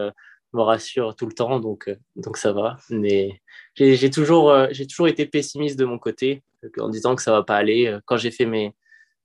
[0.57, 2.79] me rassure tout le temps, donc, euh, donc ça va.
[2.90, 3.40] Mais
[3.77, 6.42] j'ai toujours, euh, j'ai toujours été pessimiste de mon côté,
[6.79, 7.99] en disant que ça va pas aller.
[8.07, 8.75] Quand j'ai fait mes,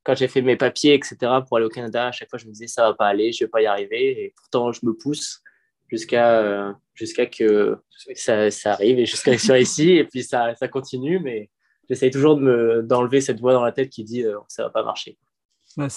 [0.04, 1.18] quand j'ai fait mes papiers, etc.,
[1.48, 3.44] pour aller au Canada, à chaque fois, je me disais ça va pas aller, je
[3.46, 4.24] vais pas y arriver.
[4.24, 5.42] Et pourtant, je me pousse
[5.88, 7.78] jusqu'à euh, jusqu'à que
[8.16, 9.92] ça, ça, arrive et jusqu'à que je sois ici.
[9.94, 11.20] Et puis, ça, ça continue.
[11.20, 11.50] Mais
[11.90, 15.18] j'essaye toujours d'enlever cette voix dans la tête qui dit ça va pas marcher.
[15.78, 15.88] Bah,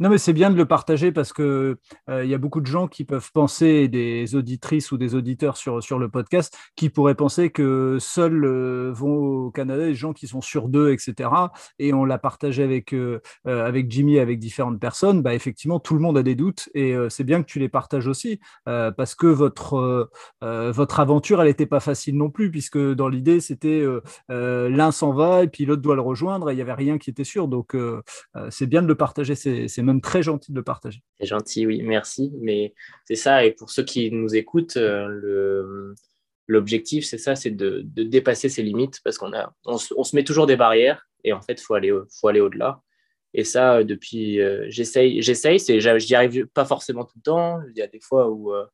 [0.00, 2.66] non, mais c'est bien de le partager parce que euh, il y a beaucoup de
[2.66, 7.14] gens qui peuvent penser, des auditrices ou des auditeurs sur, sur le podcast, qui pourraient
[7.14, 11.30] penser que seuls euh, vont au Canada des gens qui sont sur deux, etc.
[11.78, 15.22] Et on l'a partagé avec, euh, avec Jimmy, avec différentes personnes.
[15.22, 18.06] Bah, effectivement, tout le monde a des doutes et c'est bien que tu les partages
[18.06, 23.40] aussi parce que votre, votre aventure, elle n'était pas facile non plus, puisque dans l'idée,
[23.40, 23.84] c'était
[24.28, 27.10] l'un s'en va et puis l'autre doit le rejoindre et il n'y avait rien qui
[27.10, 27.48] était sûr.
[27.48, 27.76] Donc,
[28.50, 31.02] c'est bien de le partager, c'est même très gentil de le partager.
[31.20, 32.32] C'est gentil, oui, merci.
[32.40, 32.72] Mais
[33.04, 35.94] c'est ça, et pour ceux qui nous écoutent, euh,
[36.46, 40.46] l'objectif, c'est ça, c'est de, dépasser ses limites parce qu'on a, on, se met toujours
[40.46, 42.80] des barrières et en fait, il faut aller, faut aller au-delà.
[43.34, 47.60] Et ça, depuis, euh, j'essaye, j'essaye, j'y arrive pas forcément tout le temps.
[47.74, 48.64] Il y a des fois où euh,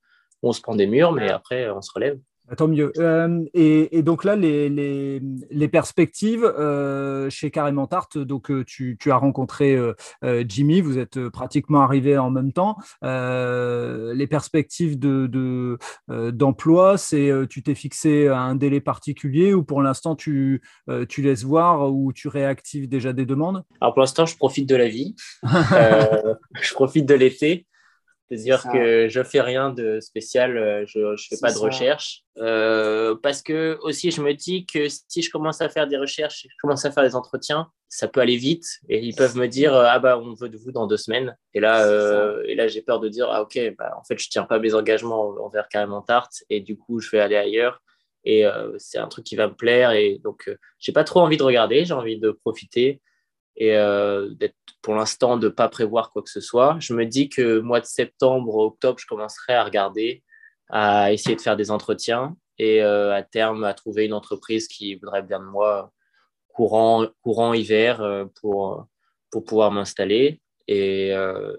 [0.44, 2.20] on se prend des murs, mais après, on se relève.
[2.48, 2.92] Bah, tant mieux.
[2.96, 9.10] Euh, et, donc là, les, les, perspectives euh, chez Carrément Tarte, donc euh, tu, tu,
[9.10, 9.78] as rencontré
[10.22, 12.76] Jimmy, vous êtes pratiquement arrivés en même temps.
[13.02, 20.62] les perspectives de, d'emploi, c'est tu t'es fixé un délai particulier ou pour l'instant tu,
[21.08, 23.64] tu laisses voir ou tu réactives déjà des demandes?
[23.80, 25.14] Alors pour l'instant, je profite de la vie.
[25.42, 27.66] je profite de l'été.
[28.30, 32.24] C'est-à-dire que je fais rien de spécial, euh, je ne fais pas de recherche.
[32.36, 36.46] Euh, parce que aussi, je me dis que si je commence à faire des recherches,
[36.48, 39.74] je commence à faire des entretiens, ça peut aller vite et ils peuvent me dire
[39.74, 41.36] euh, ah bah on veut de vous dans deux semaines.
[41.54, 41.88] Et là,
[42.44, 44.74] et là j'ai peur de dire ah ok bah, en fait je tiens pas mes
[44.74, 47.82] engagements envers carrément Tarte et du coup je vais aller ailleurs
[48.24, 48.44] et
[48.76, 51.86] c'est un truc qui va me plaire et donc j'ai pas trop envie de regarder,
[51.86, 53.00] j'ai envie de profiter
[53.58, 54.30] et euh,
[54.82, 56.76] pour l'instant de ne pas prévoir quoi que ce soit.
[56.78, 60.22] Je me dis que mois de septembre, octobre, je commencerai à regarder,
[60.70, 64.94] à essayer de faire des entretiens et euh, à terme à trouver une entreprise qui
[64.94, 65.92] voudrait bien de moi
[66.46, 68.86] courant, courant hiver euh, pour,
[69.32, 70.40] pour pouvoir m'installer.
[70.68, 71.08] Et,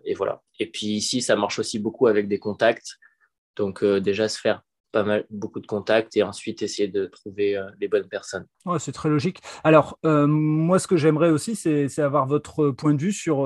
[0.05, 0.43] et, voilà.
[0.59, 2.97] Et puis ici, ça marche aussi beaucoup avec des contacts.
[3.55, 7.65] Donc déjà se faire pas mal, beaucoup de contacts et ensuite essayer de trouver euh,
[7.79, 8.45] les bonnes personnes.
[8.77, 9.39] C'est très logique.
[9.63, 13.45] Alors, euh, moi, ce que j'aimerais aussi, c'est avoir votre point de vue sur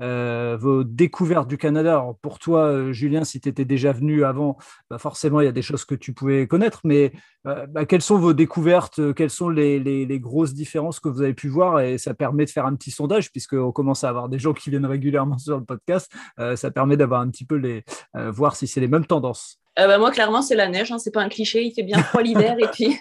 [0.00, 1.92] euh, vos découvertes du Canada.
[1.92, 4.56] Alors, pour toi, Julien, si tu étais déjà venu avant,
[4.90, 7.12] bah forcément, il y a des choses que tu pouvais connaître, mais
[7.44, 11.34] bah, quelles sont vos découvertes Quelles sont les, les, les, grosses différences que vous avez
[11.34, 11.80] pu voir?
[11.80, 14.70] Et ça permet de faire un petit sondage, puisqu'on commence à avoir des gens qui
[14.70, 16.10] viennent régulièrement sur le podcast.
[16.56, 17.84] ça permet d'avoir un petit peu les.
[18.14, 19.60] voir si c'est les mêmes tendances.
[19.78, 20.92] Euh, bah, moi, clairement, c'est la neige.
[20.92, 21.64] Hein, c'est pas un cliché.
[21.64, 22.96] Il fait bien froid l'hiver et puis,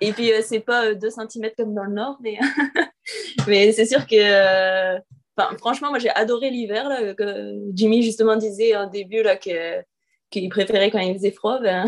[0.00, 2.18] et puis euh, c'est pas 2 euh, cm comme dans le nord.
[2.20, 2.38] Mais,
[3.48, 4.98] mais c'est sûr que.
[5.58, 6.90] franchement, moi, j'ai adoré l'hiver.
[7.72, 9.24] Jimmy, justement, disait au début
[10.30, 11.60] qu'il préférait quand il faisait froid.
[11.60, 11.86] Ben,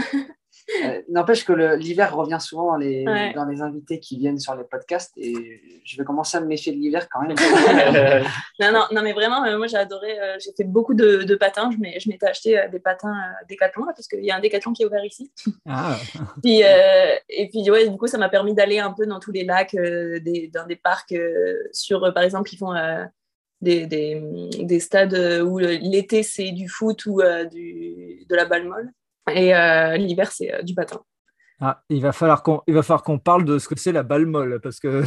[0.85, 4.65] euh, n'empêche que l'hiver revient souvent dans les, dans les invités qui viennent sur les
[4.65, 7.37] podcasts et je vais commencer à me méfier de l'hiver quand même.
[8.61, 11.35] non, non, non, mais vraiment, euh, moi j'ai adoré, euh, j'ai fait beaucoup de, de
[11.37, 13.15] patins, je m'étais acheté des patins
[13.49, 15.31] Décathlon parce qu'il y a un Décathlon qui est ouvert ici.
[15.69, 15.97] Ah.
[16.43, 19.45] puis, et puis, ouais, du coup, ça m'a permis d'aller un peu dans tous les
[19.45, 21.15] lacs, des, dans des parcs,
[21.73, 22.75] sur, par exemple, ils font.
[23.63, 24.23] Des, des,
[24.61, 28.93] des, stades où l'été c'est du foot ou du, de la balle molle.
[29.33, 31.01] Et euh, l'hiver, c'est euh, du patin.
[31.59, 34.03] Ah, il va falloir qu'on il va falloir qu'on parle de ce que c'est la
[34.03, 35.03] balle molle parce que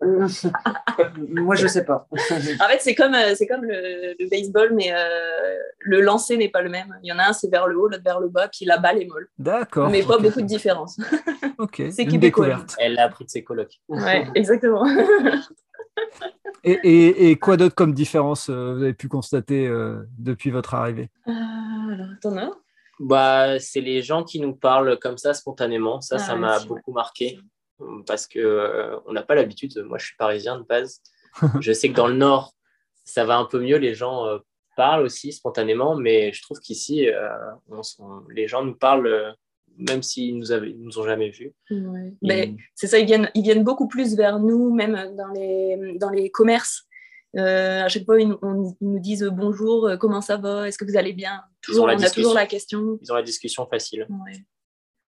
[1.42, 2.06] moi je sais pas.
[2.12, 4.92] en fait, c'est comme euh, c'est comme le, baseball mais
[5.80, 6.96] le lancer n'est pas le même.
[7.02, 8.78] Il y en a un c'est vers le haut, l'autre vers le bas, puis la
[8.78, 9.28] balle est molle.
[9.38, 9.90] D'accord.
[9.90, 11.00] Mais pas beaucoup de différence.
[11.58, 11.82] OK.
[11.90, 12.76] c'est une découverte.
[12.78, 13.80] Elle l'a appris de ses colocs.
[13.88, 14.86] Ouais, exactement.
[16.62, 19.68] et, et, et, quoi d'autre comme différence vous avez pu constater
[20.16, 21.10] depuis votre arrivée?
[21.26, 22.52] Alors, t'en as
[22.98, 26.00] bah, c'est les gens qui nous parlent comme ça spontanément.
[26.00, 27.38] Ça, ça ah, m'a beaucoup marqué
[28.06, 29.76] parce que euh, on n'a pas l'habitude.
[29.86, 31.02] Moi, je suis parisien de base.
[31.60, 32.54] je sais que dans le Nord,
[33.04, 33.76] ça va un peu mieux.
[33.76, 34.38] Les gens euh,
[34.76, 37.28] parlent aussi spontanément, mais je trouve qu'ici, euh,
[38.30, 39.34] les gens nous parlent
[39.78, 41.52] même s'ils nous, avaient, nous ont jamais vus.
[42.22, 46.10] Mais c'est ça, ils viennent, ils viennent beaucoup plus vers nous, même dans les, dans
[46.10, 46.86] les commerces.
[47.36, 48.34] Euh, à chaque fois, ils,
[48.80, 51.42] nous disent bonjour, euh, comment ça va, est-ce que vous allez bien?
[51.60, 52.98] Toujours, On a toujours la question.
[53.02, 54.06] Ils ont la discussion facile.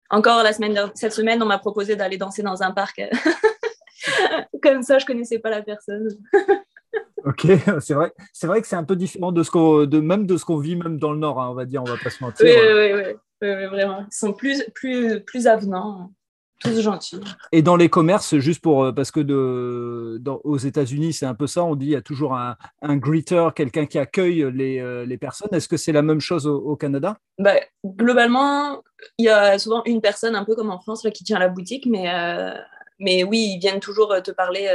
[0.08, 3.02] Encore la semaine, cette semaine, on m'a proposé d'aller danser dans un parc.
[4.62, 6.08] Comme ça, je connaissais pas la personne.
[7.24, 7.46] ok,
[7.80, 10.36] c'est vrai, c'est vrai que c'est un peu différent de ce qu'on, de même de
[10.36, 12.22] ce qu'on vit même dans le Nord, hein, on va dire, on va pas se
[12.22, 12.46] mentir.
[12.46, 14.06] Oui, oui, oui, vraiment.
[14.10, 16.12] Ils sont plus, plus, plus avenants
[16.60, 17.20] tous gentils.
[17.52, 21.46] Et dans les commerces, juste pour euh, parce que de, aux États-Unis, c'est un peu
[21.46, 25.04] ça, on dit il y a toujours un, un greeter, quelqu'un qui accueille les, euh,
[25.04, 25.48] les personnes.
[25.52, 27.18] Est-ce que c'est la même chose au, Canada?
[27.38, 28.82] Bah, Globalement,
[29.18, 31.48] il y a souvent une personne, un peu comme en France, là, qui tient la
[31.48, 32.54] boutique, mais, euh,
[32.98, 34.68] mais oui, ils viennent toujours te parler,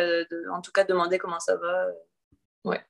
[0.53, 1.87] en tout cas demander comment ça va.
[2.63, 2.81] Ouais.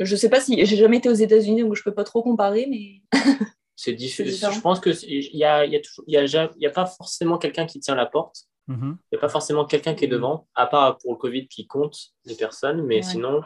[0.00, 2.66] Je sais pas si j'ai jamais été aux États-Unis, donc je peux pas trop comparer,
[2.68, 3.02] mais.
[3.80, 4.52] c'est différent.
[4.52, 7.64] Je pense que il y a, y, a y, a, y a pas forcément quelqu'un
[7.64, 8.44] qui tient la porte.
[8.68, 8.90] Mm-hmm.
[8.90, 11.66] Il n'y a pas forcément quelqu'un qui est devant, à part pour le Covid qui
[11.66, 13.42] compte les personnes, mais sinon,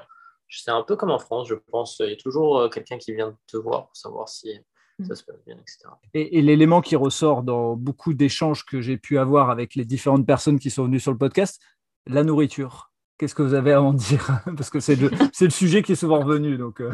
[0.48, 2.00] c'est un peu comme en France, je pense.
[2.00, 4.52] Il y a toujours euh, quelqu'un qui vient te voir pour savoir si
[5.00, 5.14] ça mm.
[5.14, 5.78] se passe bien, etc.
[6.14, 10.58] Et, l'élément qui ressort dans beaucoup d'échanges que j'ai pu avoir avec les différentes personnes
[10.58, 11.62] qui sont venues sur le podcast,
[12.06, 12.90] la nourriture.
[13.16, 15.96] Qu'est-ce que vous avez à en dire Parce que c'est le, le, sujet qui est
[15.96, 16.56] souvent revenu.
[16.56, 16.90] Donc, euh.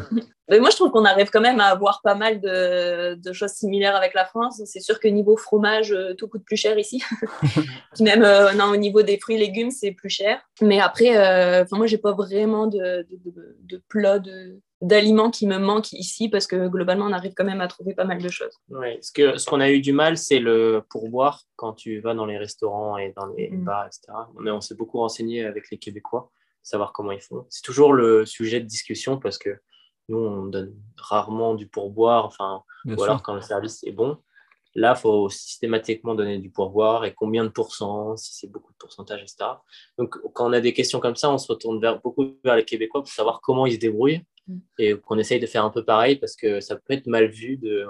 [0.49, 3.51] Mais moi, je trouve qu'on arrive quand même à avoir pas mal de, de choses
[3.51, 4.61] similaires avec la France.
[4.65, 7.03] C'est sûr que niveau fromage, euh, tout coûte plus cher ici.
[7.99, 10.39] même euh, non, au niveau des fruits et légumes, c'est plus cher.
[10.61, 14.19] Mais après, euh, moi, j'ai pas vraiment de, de, de plat
[14.81, 18.05] d'aliments qui me manquent ici parce que globalement, on arrive quand même à trouver pas
[18.05, 18.53] mal de choses.
[18.69, 22.13] Oui, ce qu'on ce qu'on a eu du mal, c'est le pourboire quand tu vas
[22.13, 23.63] dans les restaurants et dans les mm.
[23.63, 24.01] bars, etc.
[24.35, 26.31] On, on s'est beaucoup renseigné avec les Québécois,
[26.63, 27.45] savoir comment ils font.
[27.49, 29.59] C'est toujours le sujet de discussion parce que
[30.09, 34.17] nous, on donne rarement du pourboire, enfin, ou alors quand le service est bon.
[34.73, 38.77] Là, il faut systématiquement donner du pourboire et combien de pourcents, si c'est beaucoup de
[38.77, 39.51] pourcentage, etc.
[39.97, 42.63] Donc, quand on a des questions comme ça, on se retourne vers, beaucoup vers les
[42.63, 44.23] Québécois pour savoir comment ils se débrouillent.
[44.77, 47.57] Et qu'on essaye de faire un peu pareil parce que ça peut être mal vu
[47.57, 47.87] de,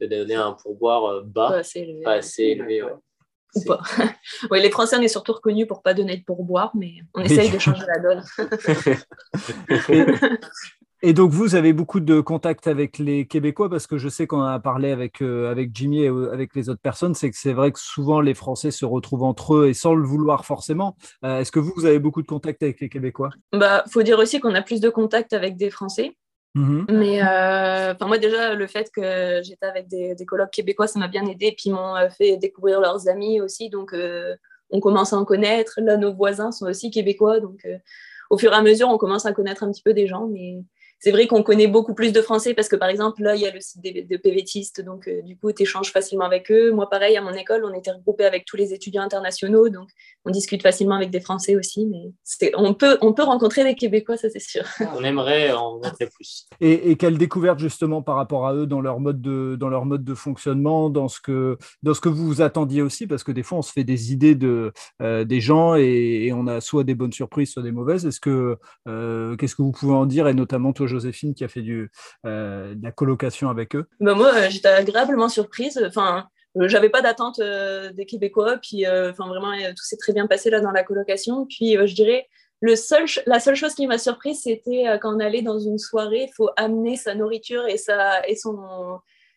[0.00, 1.62] donner un pourboire euh, bas,
[2.04, 2.82] pas assez élevé.
[2.82, 3.80] Ou pas.
[4.50, 7.50] oui, les Français, on est surtout reconnus pour pas donner de pourboire, mais on essaye
[7.50, 8.22] de changer la donne.
[11.06, 14.42] Et donc, vous avez beaucoup de contacts avec les Québécois parce que je sais qu'on
[14.42, 17.52] a parlé avec, euh, avec Jimmy et euh, avec les autres personnes, c'est que c'est
[17.52, 20.96] vrai que souvent les Français se retrouvent entre eux et sans le vouloir forcément.
[21.24, 23.30] Euh, est-ce que vous, vous avez beaucoup de contacts avec les Québécois?
[23.52, 26.16] Bah, faut dire aussi qu'on a plus de contacts avec des Français.
[26.56, 30.98] Mmh Mais enfin moi déjà le fait que j'étais avec des, des colloques québécois ça
[30.98, 31.54] m'a bien aidé.
[31.56, 33.70] Puis ils m'ont fait découvrir leurs amis aussi.
[33.70, 33.94] Donc
[34.70, 35.78] on commence à en connaître.
[35.80, 37.38] Là nos voisins sont aussi québécois.
[37.38, 37.64] Donc
[38.30, 40.26] au fur et à mesure on commence à connaître un petit peu des gens.
[40.26, 40.64] Mais
[40.98, 43.46] c'est vrai qu'on connaît beaucoup plus de Français parce que, par exemple, là, il y
[43.46, 46.72] a le site de PVTistes, donc euh, du coup, tu échanges facilement avec eux.
[46.72, 49.88] Moi, pareil, à mon école, on était regroupés avec tous les étudiants internationaux, donc
[50.24, 52.12] on discute facilement avec des Français aussi, mais
[52.56, 54.64] on peut, on peut rencontrer des Québécois, ça c'est sûr.
[54.96, 56.46] On aimerait en rencontrer plus.
[56.60, 59.84] Et, et, quelle découverte justement par rapport à eux dans leur mode de, dans leur
[59.84, 63.32] mode de fonctionnement, dans ce, que, dans ce que vous vous attendiez aussi, parce que
[63.32, 66.84] des fois, on se fait des idées de, euh, des gens et, on a soit
[66.84, 68.04] des bonnes surprises, soit des mauvaises.
[68.06, 71.48] Est-ce que, euh, qu'est-ce que vous pouvez en dire, et notamment toi, Joséphine, qui a
[71.48, 71.90] fait du,
[72.24, 75.82] euh, de la colocation avec eux bah Moi, euh, j'étais agréablement surprise.
[75.86, 80.50] Enfin, euh, j'avais pas d'attente des Québécois, puis enfin vraiment tout s'est très bien passé
[80.50, 81.46] là dans la colocation.
[81.46, 82.26] Puis je dirais
[82.60, 86.28] le seul, la seule chose qui m'a surprise, c'était quand on allait dans une soirée,
[86.28, 88.58] il faut amener sa nourriture et sa et son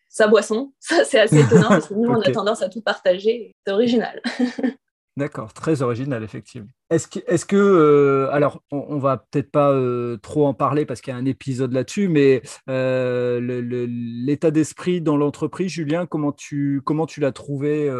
[0.08, 0.72] sa boisson.
[0.80, 3.54] Ça c'est assez étonnant parce que nous on a tendance à tout partager.
[3.66, 4.22] C'est original.
[5.16, 6.68] D'accord, très original, effectivement.
[6.88, 10.86] Est-ce que, est que euh, alors, on, ne va peut-être pas euh, trop en parler
[10.86, 13.40] parce qu'il y a un épisode là-dessus, mais euh,
[13.88, 17.90] l'état d'esprit dans l'entreprise, Julien, comment tu, comment tu l'as trouvé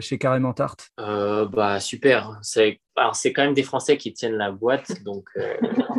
[0.00, 0.90] chez Carrément Tarte?
[0.98, 2.38] Bah, Super.
[2.42, 5.28] C'est, alors, c'est quand même des Français qui tiennent la boîte, donc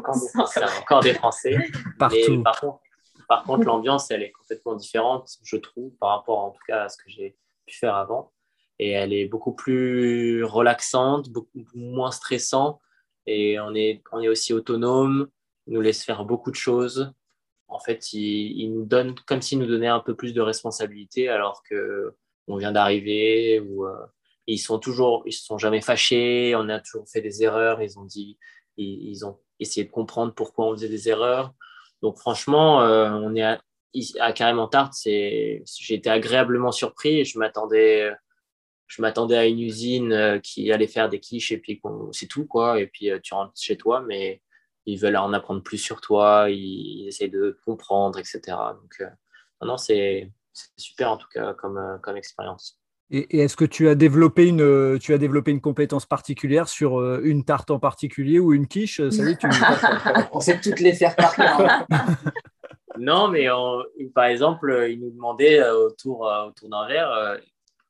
[0.82, 1.56] encore, des Français.
[2.00, 2.42] Partout.
[2.44, 2.80] par contre,
[3.28, 6.90] par contre l'ambiance, elle est complètement différente, je trouve, par rapport en tout cas à
[6.90, 8.32] ce que j'ai pu faire avant
[8.80, 12.80] et elle est beaucoup plus relaxante, beaucoup moins stressante
[13.26, 15.28] et on est, on est aussi autonome,
[15.68, 17.12] il nous laisse faire beaucoup de choses.
[17.68, 21.30] En fait, il, il nous donne comme s'il nous donnait un peu plus de responsabilité
[21.30, 22.16] alors que
[22.48, 24.06] on vient d'arriver ou euh,
[24.48, 27.98] ils sont toujours, ils se sont jamais fâchés, on a toujours fait des erreurs, ils
[27.98, 28.38] ont dit,
[28.78, 31.54] ils, ont essayé de comprendre pourquoi on faisait des erreurs.
[32.04, 33.60] Donc franchement, euh, on est à,
[34.20, 38.12] à Carrément Tarte, j'ai été agréablement surpris et je m'attendais
[38.88, 42.46] je m'attendais à une usine euh, qui allait faire des quiches et puis c'est tout
[42.46, 42.80] quoi.
[42.80, 44.42] Et puis euh, tu rentres chez toi mais
[44.86, 46.48] ils veulent en apprendre plus sur toi.
[46.50, 49.10] Ils, essayent de comprendre etc donc euh,
[49.62, 50.32] non, c'est
[50.78, 52.80] super en tout cas comme, comme expérience.
[53.10, 57.44] Et, est-ce que tu as développé une tu as développé une compétence particulière sur une
[57.44, 59.48] tarte en particulier ou une quiche Salut, tu...
[60.34, 61.86] on sait toutes les faire par cœur
[63.00, 63.48] non mais
[64.14, 67.40] par exemple ils nous demandaient autour autour d'un verre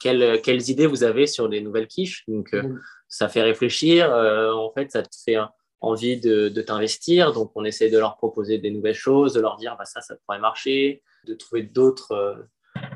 [0.06, 2.24] quelles, idées vous avez sur les nouvelles quiches?
[2.28, 2.82] Donc, euh, mm.
[3.08, 4.12] ça fait réfléchir.
[4.12, 5.38] Euh, en fait, ça te fait
[5.82, 7.34] envie de, t'investir.
[7.34, 10.16] Donc, on essaie de leur proposer des nouvelles choses, de leur dire bah, ça, ça
[10.26, 12.36] pourrait marcher, de trouver d'autres euh,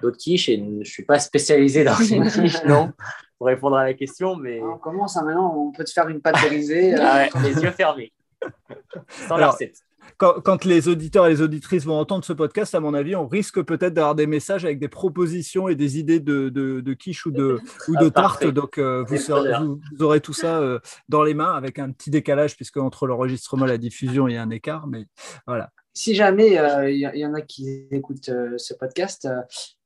[0.01, 0.49] d'autres quiches.
[0.49, 2.91] Et je ne suis pas spécialisé dans une quiche, non,
[3.37, 4.35] pour répondre à la question.
[4.35, 4.61] Mais...
[4.61, 6.93] On commence hein, maintenant, on peut te faire une pâte brisée.
[6.95, 8.13] Ah les yeux fermés.
[9.27, 9.77] Sans la recette.
[10.19, 13.61] Quand, les auditeurs et les auditrices vont entendre ce podcast, à mon avis, on risque
[13.63, 17.59] peut-être d'avoir des messages avec des propositions et des idées de, de, quiche ou de,
[17.87, 18.45] ou de ah, tarte.
[18.45, 22.77] Donc, euh, vous, aurez tout ça euh, dans les mains avec un petit décalage, puisque
[22.77, 24.87] entre l'enregistrement et la diffusion, il y a un écart.
[24.87, 25.05] Mais
[25.47, 25.71] voilà.
[25.93, 29.27] Si jamais il y, en a qui écoutent ce podcast,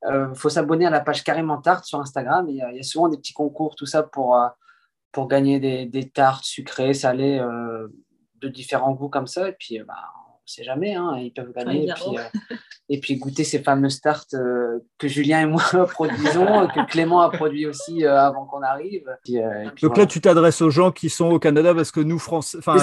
[0.07, 2.47] il faut s'abonner à la page Carrément Tarte sur Instagram.
[2.49, 4.37] Il y, a souvent des petits concours, tout ça pour
[5.13, 7.87] pour gagner des, des tartes sucrées, salées euh,
[8.41, 9.47] de différents goûts comme ça.
[9.47, 10.11] Et puis, bah,
[10.43, 11.87] on ne sait jamais, hein, ils peuvent gagner.
[11.87, 12.57] et, puis, euh,
[12.89, 17.29] et, puis, goûter ces fameuses tartes euh, que Julien et moi produisons, que Clément a
[17.29, 19.05] produit aussi avant qu'on arrive.
[19.81, 22.75] Donc là, tu t'adresses aux gens qui sont au Canada parce que nous, France, enfin,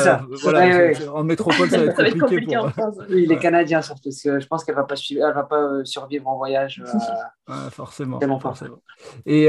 [0.43, 2.57] voilà, en métropole, ça va être compliqué.
[2.57, 2.73] pour...
[3.11, 4.95] Oui, les Canadiens surtout, parce que je pense qu'elle ne va, pas
[5.35, 6.83] va pas survivre en voyage.
[7.73, 8.21] forcément.
[8.41, 8.81] forcément.
[9.27, 9.49] Et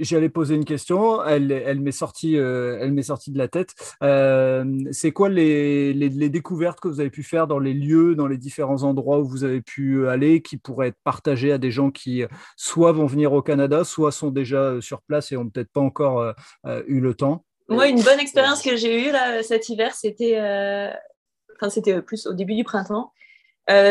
[0.00, 3.74] j'allais poser une question, elle, elle m'est sortie, elle sortie de la tête.
[4.92, 8.26] c'est quoi les, les, les découvertes que vous avez pu faire dans les lieux, dans
[8.26, 11.90] les différents endroits où vous avez pu aller, qui pourraient être partagés à des gens
[11.90, 12.24] qui
[12.56, 16.34] soit vont venir au Canada, soit sont déjà sur place et ont peut-être pas encore
[16.86, 17.44] eu le temps?
[17.68, 20.38] Moi, une bonne expérience que j'ai eue là, cet hiver, c'était,
[21.56, 23.12] enfin, c'était plus au début du printemps.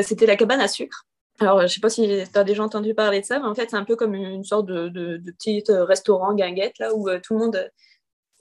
[0.04, 1.06] c'était la cabane à sucre.
[1.40, 3.56] Alors, je ne sais pas si tu as déjà entendu parler de ça, mais en
[3.56, 7.34] fait, c'est un peu comme une sorte de, de, petit restaurant guinguette, là, où tout
[7.34, 7.72] le monde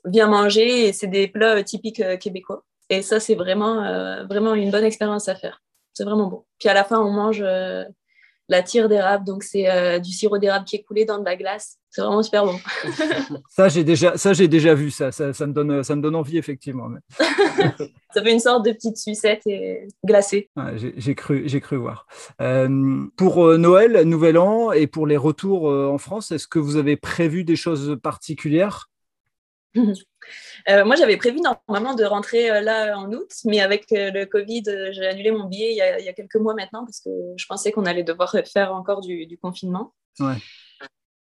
[0.04, 2.64] vient manger et c'est des plats typiques québécois.
[2.90, 5.62] Et ça, c'est vraiment, euh, vraiment une bonne expérience à faire.
[5.92, 6.44] C'est vraiment bon.
[6.59, 7.85] Puis à la fin, on mange euh,
[8.48, 9.27] la tire d'érable.
[9.27, 11.77] Donc, c'est euh, du sirop d'érable qui est coulé dans de la glace.
[11.90, 12.59] C'est vraiment super bon.
[13.51, 14.90] ça, j'ai déjà, ça, j'ai déjà vu.
[14.90, 16.88] Ça, ça, ça, me donne, ça me donne envie, effectivement.
[17.18, 20.48] ça fait une sorte de petite sucette et glacée.
[20.77, 22.07] j'ai, cru, j'ai cru voir.
[23.16, 27.44] pour Noël, Nouvel An et pour les retours en France, est-ce que vous avez prévu
[27.44, 28.88] des choses particulières?
[30.68, 34.26] Euh, moi, j'avais prévu normalement de rentrer euh, là en août, mais avec euh, le
[34.26, 37.72] Covid, j'ai annulé mon billet il y, a, quelques mois maintenant parce que je pensais
[37.72, 39.94] qu'on allait devoir faire encore du, confinement.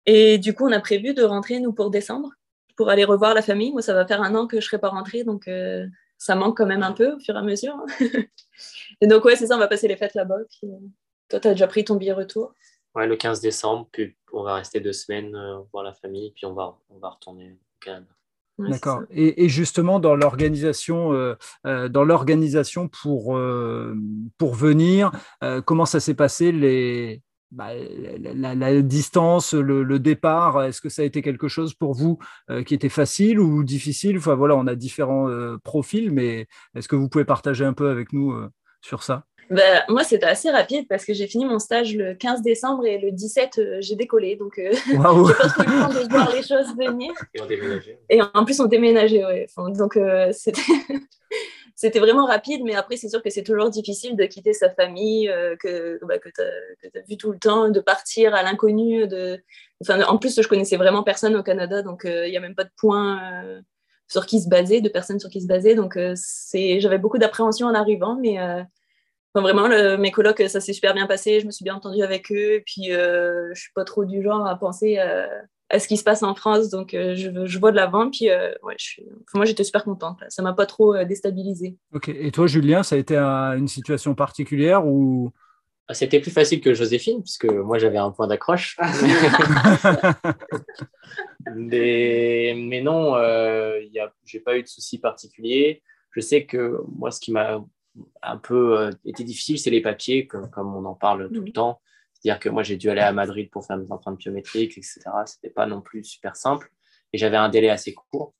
[0.05, 2.31] Et du coup, on a prévu de rentrer, nous, pour décembre,
[2.75, 3.71] pour aller revoir la famille.
[3.71, 5.49] Moi, ça va faire un an que je ne serai pas rentrée, donc
[6.17, 7.77] ça manque quand même un peu au fur et à mesure.
[9.01, 10.39] et donc, ouais, c'est ça, on va passer les fêtes là-bas.
[11.29, 12.53] toi, tu as déjà pris ton billet retour?
[12.95, 15.37] Ouais, le 15 décembre, puis on va rester deux semaines
[15.71, 18.07] voir la famille, puis on va, on va retourner au Canada.
[18.67, 19.03] D'accord.
[19.11, 23.95] Et, justement, dans l'organisation, euh, euh, dans l'organisation pour, euh,
[24.37, 25.11] pour venir,
[25.65, 31.21] comment ça s'est passé les, bah, la, distance, le, départ Est-ce que ça a été
[31.21, 32.19] quelque chose pour vous
[32.65, 34.17] qui était facile ou difficile?
[34.17, 35.29] Enfin voilà, on a différents
[35.63, 38.35] profils, mais est-ce que vous pouvez partager un peu avec nous
[38.81, 39.28] sur ça?
[39.49, 42.99] Bah, moi, c'était assez rapide parce que j'ai fini mon stage le 15 décembre et
[42.99, 44.35] le 17, euh, j'ai décollé.
[44.35, 47.11] Donc, euh, j'ai pas trop le temps de voir les choses venir.
[47.33, 47.99] Et on déménageait.
[48.09, 49.47] Et en plus, on déménageait, ouais.
[49.75, 50.61] donc, euh, c'était...
[51.75, 55.31] c'était vraiment rapide, mais après, c'est sûr que c'est toujours difficile de quitter sa famille,
[55.61, 59.07] que, bah, que tu as, vu tout le temps, de partir à l'inconnu.
[59.07, 59.41] De...
[59.81, 62.65] Enfin, en plus, je connaissais vraiment personne au Canada, donc il n'y a même pas
[62.65, 63.21] de point
[64.09, 65.73] sur qui se baser, de personnes sur qui se baser.
[65.73, 66.81] Donc, c'est...
[66.81, 68.37] j'avais beaucoup d'appréhension en arrivant, mais
[69.35, 71.39] vraiment, mes colocs, ça s'est super bien passé.
[71.39, 72.53] Je me suis bien entendue avec eux.
[72.53, 75.27] Et puis, euh, je suis pas trop du genre à penser euh,
[75.69, 76.69] à ce qui se passe en France.
[76.69, 78.09] Donc, euh, je, je, vois de l'avant.
[78.09, 79.01] Puis, euh, ouais, je
[79.33, 80.19] moi, j'étais super contente.
[80.29, 81.77] Ça m'a pas trop déstabilisée.
[81.93, 82.09] Ok.
[82.09, 85.31] Et toi, Julien, ça a été une situation particulière ou?
[85.91, 88.77] Ah, c'était plus facile que Joséphine, puisque moi j'avais un point d'accroche.
[91.55, 93.79] mais, mais, non, euh,
[94.23, 95.81] j'ai pas eu de soucis particuliers.
[96.11, 97.65] Je sais que moi, ce qui m'a
[98.21, 101.51] un peu euh, été difficile, c'est les papiers, comme, comme, on en parle tout le
[101.51, 101.81] temps.
[102.13, 105.01] C'est-à-dire que moi, j'ai dû aller à Madrid pour faire mes empreintes biométriques, etc.
[105.25, 106.69] C'était pas non plus super simple.
[107.13, 108.33] Et j'avais un délai assez court.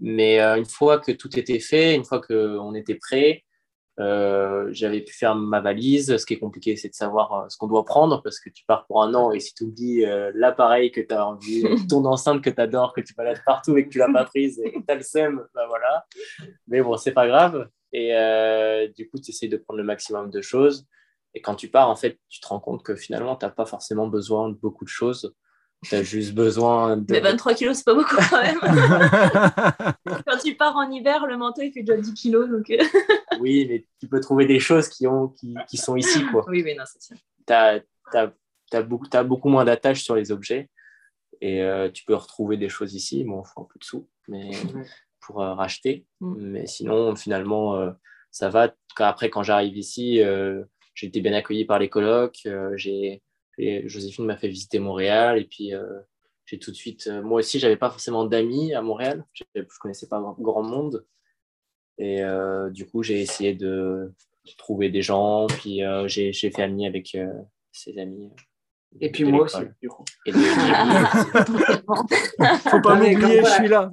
[0.00, 3.42] Mais euh, une fois que tout était fait, une fois qu'on était prêt,
[3.98, 6.16] euh, j'avais pu faire ma valise.
[6.18, 8.86] Ce qui est compliqué, c'est de savoir ce qu'on doit prendre parce que tu pars
[8.86, 10.04] pour un an et si tu oublies
[10.34, 13.86] l'appareil que tu as envie, ton enceinte que tu adores, que tu balades partout et
[13.86, 16.04] que tu l'as pas prise et que tu as le seum, ben voilà.
[16.68, 17.68] Mais bon, c'est pas grave.
[17.92, 20.86] Et euh, du coup, tu essaies de prendre le maximum de choses.
[21.34, 23.66] Et quand tu pars, en fait, tu te rends compte que finalement, tu n'as pas
[23.66, 25.34] forcément besoin de beaucoup de choses.
[25.84, 27.12] Tu as juste besoin de.
[27.12, 28.58] Mais 23 kilos, c'est pas beaucoup quand même.
[30.26, 32.48] quand tu pars en hiver, le manteau, il fait déjà 10 kilos.
[32.48, 32.70] Donc...
[32.70, 32.82] Euh.
[33.40, 36.24] oui, mais tu peux trouver des choses qui, ont, qui, qui sont ici.
[36.32, 36.44] Quoi.
[36.48, 37.16] Oui, mais non, c'est sûr.
[37.46, 37.82] Tu as,
[38.14, 38.32] as,
[38.72, 40.70] as, beaucoup, as beaucoup moins d'attaches sur les objets.
[41.42, 43.24] Et euh, tu peux retrouver des choses ici.
[43.24, 44.08] Bon, il faut un peu de sous.
[44.28, 44.50] Mais
[45.26, 46.06] pour euh, racheter.
[46.20, 46.34] Mm.
[46.38, 47.90] Mais sinon, finalement, euh,
[48.30, 48.74] ça va.
[48.98, 50.64] Après, quand j'arrive ici, euh,
[50.94, 52.48] j'ai été bien accueilli par les colocs.
[52.76, 53.22] j'ai
[53.58, 55.72] Joséphine m'a fait visiter Montréal et puis
[56.44, 57.08] j'ai tout de suite.
[57.08, 59.24] moi aussi, j'avais pas forcément d'amis à Montréal.
[59.34, 61.06] Je connaissais pas grand monde.
[61.98, 62.22] Et
[62.70, 64.12] du coup, j'ai essayé de,
[64.58, 67.16] trouvé des gens, puis j'ai fait ami avec
[67.72, 68.30] ses amis.
[69.00, 70.04] Et puis moi aussi, du coup.
[70.26, 70.32] Et
[72.70, 73.90] Faut pas m'oublier, je suis là.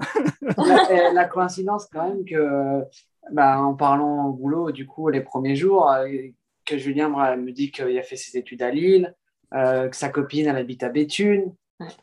[1.14, 2.84] la, coïncidence, quand même, que
[3.32, 6.08] bah, en parlant au boulot, du coup, les premiers jours, euh,
[6.66, 9.14] que Julien me dit qu'il a fait ses études à Lille,
[9.54, 11.54] euh, que sa copine, elle habite à Béthune.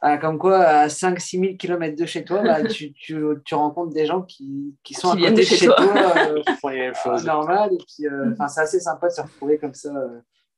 [0.05, 3.95] Euh, comme quoi, à 5-6 000 km de chez toi, bah, tu, tu, tu, rencontres
[3.95, 7.71] des gens qui, qui sont à côté de chez toi, toi normal.
[7.73, 8.37] Et puis, mm.
[8.49, 9.91] c'est assez sympa de se retrouver comme ça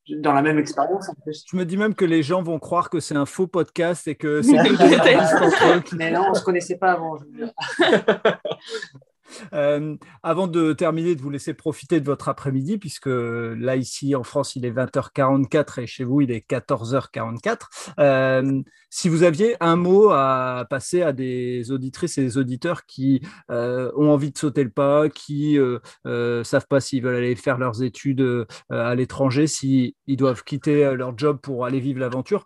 [0.08, 1.44] dans la même expérience en plus.
[1.50, 4.14] Je me dis même que les gens vont croire que c'est un faux podcast et
[4.14, 7.18] que c'est que Mais non, on ne se connaissait pas avant.
[9.52, 14.22] Euh, avant de terminer, de vous laisser profiter de votre après-midi, puisque là, ici en
[14.24, 17.94] France, il est 20h44 et chez vous, il est 14h44.
[17.98, 23.22] Euh, si vous aviez un mot à passer à des auditrices et des auditeurs qui
[23.50, 25.58] euh, ont envie de sauter le pas, qui
[26.04, 31.16] ne savent pas s'ils veulent aller faire leurs études à l'étranger, s'ils doivent quitter leur
[31.18, 32.44] job pour aller vivre l'aventure,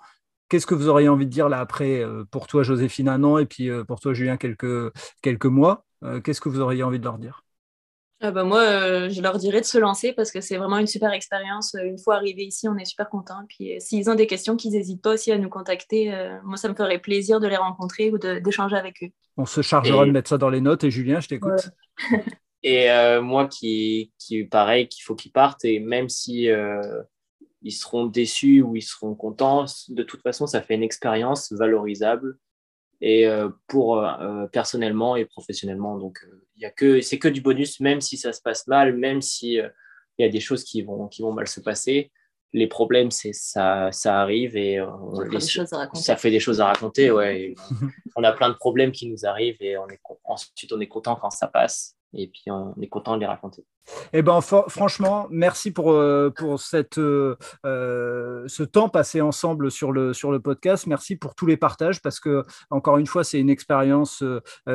[0.49, 3.47] Qu'est-ce que vous auriez envie de dire là après pour toi, Joséphine, un an et
[3.47, 5.86] puis pour toi, Julien, quelques, quelques mois?
[5.86, 5.86] euh,
[6.23, 7.47] qu'est-ce que vous auriez envie de leur dire?
[8.21, 10.87] Ah bah moi, euh, je leur dirais de se lancer parce que c'est vraiment une
[10.87, 11.75] super expérience.
[11.75, 13.45] Euh, une fois arrivé ici, on est super content.
[13.47, 16.11] Puis s'ils ont des questions, qu'ils n'hésitent pas aussi à nous contacter.
[16.43, 19.09] moi, ça me ferait plaisir de les rencontrer ou d'échanger avec eux.
[19.37, 20.85] On se chargera de mettre ça dans les notes.
[20.85, 21.71] Et Julien, je t'écoute.
[22.63, 22.89] et
[23.21, 25.67] moi, qui, qui pareil, qu'il faut qu'ils partent.
[25.67, 26.49] Et même si
[27.63, 32.39] ils seront déçus ou ils seront contents, de toute façon, ça fait une expérience valorisable
[33.01, 35.99] et euh, pour euh, euh, personnellement et professionnellement.
[35.99, 36.27] Donc,
[36.57, 39.23] il y a que c'est que du bonus, même si ça se passe mal, même
[39.23, 42.11] si il y a des choses qui vont qui vont mal se passer.
[42.53, 45.15] Les problèmes, c'est ça, ça arrive et on
[45.95, 47.11] ça fait des choses à raconter.
[47.11, 47.55] Ouais.
[48.17, 51.17] on a plein de problèmes qui nous arrivent et on est, ensuite on est content
[51.17, 53.65] quand ça passe et puis on est content de les raconter.
[54.13, 56.33] Eh ben, franchement, merci pour, euh,
[56.99, 60.87] euh, euh, ce temps passé ensemble sur le, sur le podcast.
[60.87, 64.25] Merci pour tous les partages parce que, encore une fois, c'est une expérience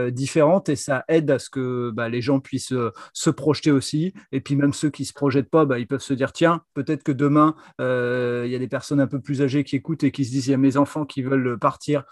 [0.09, 2.73] différente et ça aide à ce que bah, les gens puissent
[3.13, 4.13] se projeter aussi.
[4.31, 6.61] Et puis, même ceux qui ne se projettent pas, bah, ils peuvent se dire tiens,
[6.73, 10.11] peut-être que demain, il y a des personnes un peu plus âgées qui écoutent et
[10.11, 12.03] qui se disent il y a mes enfants qui veulent partir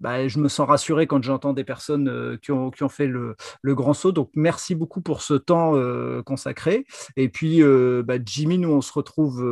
[0.00, 3.06] bah, je me sens rassuré quand j'entends des personnes euh, qui, ont, qui, ont, fait
[3.06, 4.12] le, le, grand saut.
[4.12, 6.86] Donc, merci beaucoup pour ce temps euh, consacré.
[7.16, 9.44] Et puis, euh, bah, Jimmy, nous, on se retrouve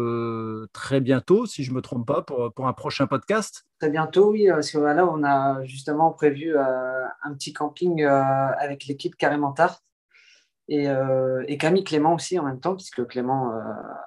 [0.72, 3.64] très bientôt, si je ne me trompe pas, pour, pour, un prochain podcast.
[3.80, 9.16] Très bientôt, oui, parce que là, on a justement prévu un petit camping avec l'équipe
[9.16, 9.82] Carrément Tarte.
[10.68, 10.86] Et,
[11.48, 13.52] et, Camille Clément aussi en même temps, puisque Clément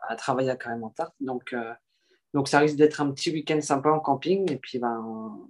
[0.07, 1.13] a travaillé à Carrément Tarte.
[1.19, 1.55] Donc,
[2.33, 4.51] donc, ça risque d'être un petit week-end sympa en camping.
[4.51, 5.49] Et puis, ben, on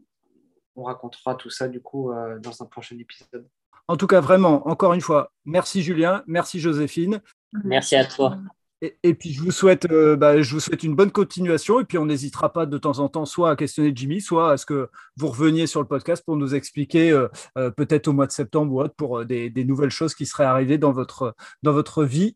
[0.83, 3.47] racontera tout ça du coup euh, dans un prochain épisode.
[3.87, 7.21] En tout cas, vraiment, encore une fois, merci Julien, merci Joséphine.
[7.63, 8.37] Merci à toi.
[8.81, 11.79] Et, puis je vous souhaite, euh, bah, je vous souhaite une bonne continuation.
[11.79, 14.57] Et puis on n'hésitera pas de temps en temps, soit à questionner Jimmy, soit à
[14.57, 18.31] ce que vous reveniez sur le podcast pour nous expliquer, euh, peut-être au mois de
[18.31, 22.35] septembre ou autre, pour des, nouvelles choses qui seraient arrivées dans votre, dans votre vie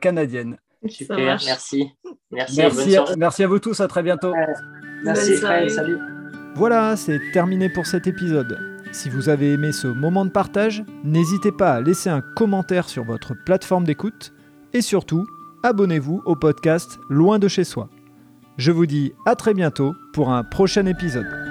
[0.00, 0.58] canadienne.
[0.86, 1.92] Super, merci.
[2.30, 4.34] Merci, merci, à, merci à vous tous, à très bientôt.
[5.04, 6.11] merci, Fred, salut.
[6.54, 8.58] Voilà, c'est terminé pour cet épisode.
[8.92, 13.04] Si vous avez aimé ce moment de partage, n'hésitez pas à laisser un commentaire sur
[13.04, 14.34] votre plateforme d'écoute
[14.74, 15.26] et surtout,
[15.62, 17.88] abonnez-vous au podcast Loin de chez soi.
[18.58, 21.41] Je vous dis à très bientôt pour un prochain épisode.